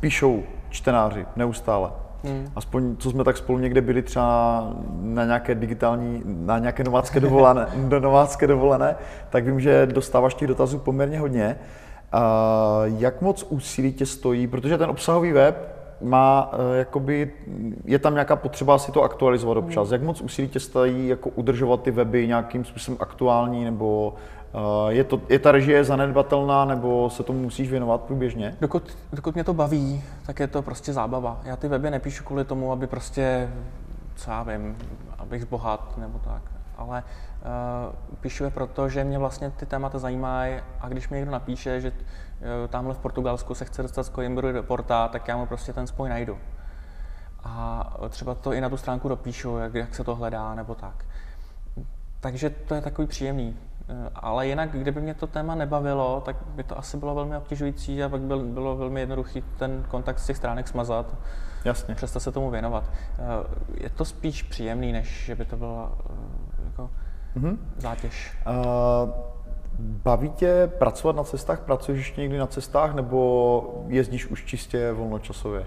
píšou 0.00 0.42
čtenáři 0.70 1.26
neustále. 1.36 1.90
Hmm. 2.24 2.50
Aspoň, 2.56 2.96
co 2.96 3.10
jsme 3.10 3.24
tak 3.24 3.36
spolu 3.36 3.58
někde 3.58 3.80
byli 3.80 4.02
třeba 4.02 4.72
na 5.00 5.24
nějaké 5.24 5.54
digitální, 5.54 6.22
na 6.24 6.58
nějaké 6.58 6.84
novácké 6.84 7.20
dovolené, 7.20 7.66
do 7.88 8.00
novácké 8.00 8.46
dovolené, 8.46 8.96
tak 9.30 9.44
vím, 9.44 9.60
že 9.60 9.86
dostáváš 9.86 10.34
těch 10.34 10.48
dotazů 10.48 10.78
poměrně 10.78 11.18
hodně. 11.18 11.56
Uh, 12.14 12.20
jak 13.00 13.22
moc 13.22 13.46
úsilí 13.48 13.92
tě 13.92 14.06
stojí, 14.06 14.46
protože 14.46 14.78
ten 14.78 14.90
obsahový 14.90 15.32
web 15.32 15.75
má, 16.00 16.50
eh, 16.52 16.78
jakoby, 16.78 17.32
je 17.84 17.98
tam 17.98 18.12
nějaká 18.12 18.36
potřeba 18.36 18.78
si 18.78 18.92
to 18.92 19.02
aktualizovat 19.02 19.56
občas. 19.56 19.90
Jak 19.90 20.02
moc 20.02 20.20
úsilí 20.20 20.48
tě 20.48 20.60
stojí 20.60 21.08
jako 21.08 21.28
udržovat 21.28 21.82
ty 21.82 21.90
weby 21.90 22.28
nějakým 22.28 22.64
způsobem 22.64 22.98
aktuální, 23.00 23.64
nebo 23.64 24.14
eh, 24.54 24.92
je, 24.92 25.04
to, 25.04 25.20
je 25.28 25.38
ta 25.38 25.52
režie 25.52 25.84
zanedbatelná, 25.84 26.64
nebo 26.64 27.10
se 27.10 27.22
tomu 27.22 27.40
musíš 27.40 27.70
věnovat 27.70 28.00
průběžně? 28.00 28.56
Dokud, 28.60 28.98
dokud 29.12 29.34
mě 29.34 29.44
to 29.44 29.54
baví, 29.54 30.04
tak 30.26 30.40
je 30.40 30.46
to 30.46 30.62
prostě 30.62 30.92
zábava. 30.92 31.40
Já 31.44 31.56
ty 31.56 31.68
weby 31.68 31.90
nepíšu 31.90 32.24
kvůli 32.24 32.44
tomu, 32.44 32.72
aby 32.72 32.86
prostě, 32.86 33.50
co 34.16 34.30
já 34.30 34.42
vím, 34.42 34.76
abych 35.18 35.42
zbohat 35.42 35.98
nebo 35.98 36.18
tak. 36.18 36.42
Ale 36.78 37.02
uh, 37.02 38.16
píšu 38.20 38.44
je 38.44 38.50
proto, 38.50 38.88
že 38.88 39.04
mě 39.04 39.18
vlastně 39.18 39.50
ty 39.50 39.66
témata 39.66 39.98
zajímají 39.98 40.54
a 40.80 40.88
když 40.88 41.08
mi 41.08 41.16
někdo 41.16 41.32
napíše, 41.32 41.80
že 41.80 41.92
tamhle 42.68 42.94
v 42.94 42.98
Portugalsku 42.98 43.54
se 43.54 43.64
chce 43.64 43.82
dostat 43.82 44.02
z 44.02 44.10
Coimbry 44.10 44.52
do 44.52 44.62
Porta, 44.62 45.08
tak 45.08 45.28
já 45.28 45.36
mu 45.36 45.46
prostě 45.46 45.72
ten 45.72 45.86
spoj 45.86 46.08
najdu. 46.08 46.38
A 47.44 47.90
třeba 48.08 48.34
to 48.34 48.52
i 48.52 48.60
na 48.60 48.68
tu 48.68 48.76
stránku 48.76 49.08
dopíšu, 49.08 49.56
jak, 49.56 49.74
jak 49.74 49.94
se 49.94 50.04
to 50.04 50.14
hledá 50.14 50.54
nebo 50.54 50.74
tak. 50.74 51.04
Takže 52.20 52.50
to 52.50 52.74
je 52.74 52.80
takový 52.80 53.08
příjemný. 53.08 53.56
Eh, 53.88 54.10
ale 54.14 54.46
jinak, 54.46 54.70
kdyby 54.70 55.00
mě 55.00 55.14
to 55.14 55.26
téma 55.26 55.54
nebavilo, 55.54 56.20
tak 56.20 56.36
by 56.46 56.62
to 56.62 56.78
asi 56.78 56.96
bylo 56.96 57.14
velmi 57.14 57.36
obtěžující 57.36 58.02
a 58.02 58.08
pak 58.08 58.20
byl, 58.20 58.44
bylo 58.44 58.76
velmi 58.76 59.00
jednoduchý 59.00 59.44
ten 59.58 59.84
kontakt 59.88 60.18
z 60.18 60.26
těch 60.26 60.36
stránek 60.36 60.68
smazat. 60.68 61.14
Jasně. 61.64 61.94
Přestat 61.94 62.20
se 62.20 62.32
tomu 62.32 62.50
věnovat. 62.50 62.84
Eh, 62.92 63.82
je 63.84 63.90
to 63.90 64.04
spíš 64.04 64.42
příjemný, 64.42 64.92
než 64.92 65.24
že 65.24 65.34
by 65.34 65.44
to 65.44 65.56
byla 65.56 65.92
eh, 66.10 66.64
jako 66.64 66.90
mm-hmm. 67.36 67.56
zátěž. 67.76 68.38
Uh, 68.46 69.35
baví 69.78 70.30
tě 70.30 70.70
pracovat 70.78 71.16
na 71.16 71.24
cestách? 71.24 71.60
Pracuješ 71.60 71.98
ještě 71.98 72.20
někdy 72.20 72.38
na 72.38 72.46
cestách 72.46 72.94
nebo 72.94 73.84
jezdíš 73.88 74.26
už 74.26 74.44
čistě 74.44 74.92
volnočasově? 74.92 75.66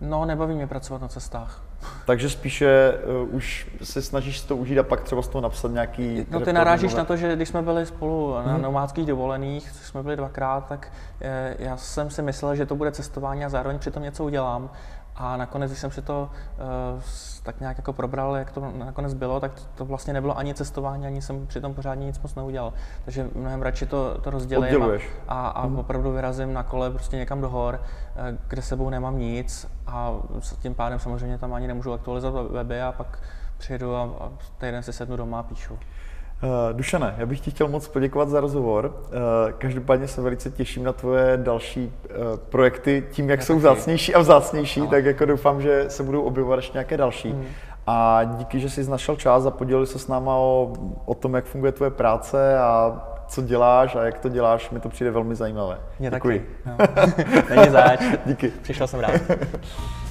No, 0.00 0.24
nebaví 0.24 0.54
mě 0.54 0.66
pracovat 0.66 1.02
na 1.02 1.08
cestách. 1.08 1.62
Takže 2.06 2.30
spíše 2.30 2.94
uh, 3.22 3.34
už 3.34 3.68
se 3.82 4.02
snažíš 4.02 4.40
to 4.40 4.56
užít 4.56 4.78
a 4.78 4.82
pak 4.82 5.00
třeba 5.00 5.22
z 5.22 5.28
toho 5.28 5.42
napsat 5.42 5.72
nějaký... 5.72 6.26
No 6.30 6.40
ty 6.40 6.52
narážíš 6.52 6.94
na 6.94 7.04
to, 7.04 7.16
že 7.16 7.36
když 7.36 7.48
jsme 7.48 7.62
byli 7.62 7.86
spolu 7.86 8.34
na 8.34 8.52
hmm. 8.52 8.62
nomádských 8.62 9.06
dovolených, 9.06 9.72
což 9.72 9.86
jsme 9.86 10.02
byli 10.02 10.16
dvakrát, 10.16 10.68
tak 10.68 10.92
eh, 11.20 11.56
já 11.58 11.76
jsem 11.76 12.10
si 12.10 12.22
myslel, 12.22 12.56
že 12.56 12.66
to 12.66 12.76
bude 12.76 12.92
cestování 12.92 13.44
a 13.44 13.48
zároveň 13.48 13.78
přitom 13.78 14.02
něco 14.02 14.24
udělám. 14.24 14.70
A 15.16 15.36
nakonec, 15.36 15.70
když 15.70 15.80
jsem 15.80 15.90
si 15.90 16.02
to 16.02 16.30
uh, 16.94 17.02
tak 17.42 17.60
nějak 17.60 17.76
jako 17.76 17.92
probral, 17.92 18.36
jak 18.36 18.52
to 18.52 18.72
nakonec 18.78 19.14
bylo, 19.14 19.40
tak 19.40 19.52
to 19.74 19.84
vlastně 19.84 20.12
nebylo 20.12 20.38
ani 20.38 20.54
cestování, 20.54 21.06
ani 21.06 21.22
jsem 21.22 21.46
přitom 21.46 21.74
pořádně 21.74 22.06
nic 22.06 22.20
moc 22.20 22.34
neudělal. 22.34 22.72
Takže 23.04 23.28
mnohem 23.34 23.62
radši 23.62 23.86
to, 23.86 24.18
to 24.20 24.30
rozdělím 24.30 24.82
a, 24.82 24.88
a, 25.28 25.48
a 25.48 25.66
hmm. 25.66 25.78
opravdu 25.78 26.12
vyrazím 26.12 26.52
na 26.52 26.62
kole 26.62 26.90
prostě 26.90 27.16
někam 27.16 27.40
do 27.40 27.48
hor, 27.48 27.82
eh, 28.16 28.38
kde 28.48 28.62
sebou 28.62 28.90
nemám 28.90 29.18
nic 29.18 29.68
a 29.86 30.12
tím 30.58 30.74
pádem 30.74 30.98
samozřejmě 30.98 31.38
tam 31.38 31.54
ani 31.54 31.66
nemůžu 31.66 31.92
aktualizovat 31.92 32.50
weby 32.50 32.82
a 32.82 32.92
pak 32.92 33.18
přijedu 33.58 33.96
a, 33.96 34.02
a 34.02 34.32
týden 34.58 34.82
si 34.82 34.92
sednu 34.92 35.16
doma 35.16 35.40
a 35.40 35.42
píšu. 35.42 35.78
Uh, 36.42 36.76
Dušane, 36.76 37.14
já 37.18 37.26
bych 37.26 37.40
ti 37.40 37.50
chtěl 37.50 37.68
moc 37.68 37.88
poděkovat 37.88 38.28
za 38.28 38.40
rozhovor. 38.40 38.86
Uh, 38.86 39.52
každopádně 39.58 40.08
se 40.08 40.22
velice 40.22 40.50
těším 40.50 40.84
na 40.84 40.92
tvoje 40.92 41.36
další 41.36 41.86
uh, 41.86 42.36
projekty. 42.36 43.04
Tím, 43.10 43.30
jak 43.30 43.40
já 43.40 43.46
jsou 43.46 43.52
taky. 43.52 43.60
vzácnější 43.60 44.14
a 44.14 44.20
vzácnější, 44.20 44.80
no. 44.80 44.86
tak 44.86 45.04
jako 45.04 45.24
doufám, 45.24 45.62
že 45.62 45.84
se 45.88 46.02
budou 46.02 46.22
objevovat 46.22 46.56
ještě 46.56 46.72
nějaké 46.72 46.96
další. 46.96 47.32
Mm. 47.32 47.44
A 47.86 48.24
díky, 48.24 48.60
že 48.60 48.70
jsi 48.70 48.90
našel 48.90 49.16
čas 49.16 49.46
a 49.46 49.50
podělil 49.50 49.86
se 49.86 49.98
s 49.98 50.08
náma 50.08 50.36
o, 50.36 50.72
o 51.04 51.14
tom, 51.14 51.34
jak 51.34 51.44
funguje 51.44 51.72
tvoje 51.72 51.90
práce 51.90 52.58
a 52.58 53.02
co 53.26 53.42
děláš 53.42 53.96
a 53.96 54.04
jak 54.04 54.18
to 54.18 54.28
děláš, 54.28 54.70
mi 54.70 54.80
to 54.80 54.88
přijde 54.88 55.10
velmi 55.10 55.34
zajímavé. 55.34 55.78
Mě 55.98 56.10
Děkuji. 56.10 56.56
taky. 56.64 56.76
No. 57.46 57.46
Není 57.56 57.70
zač. 57.70 58.00
Díky. 58.26 58.48
Přišel 58.62 58.86
jsem 58.86 59.00
rád. 59.00 59.12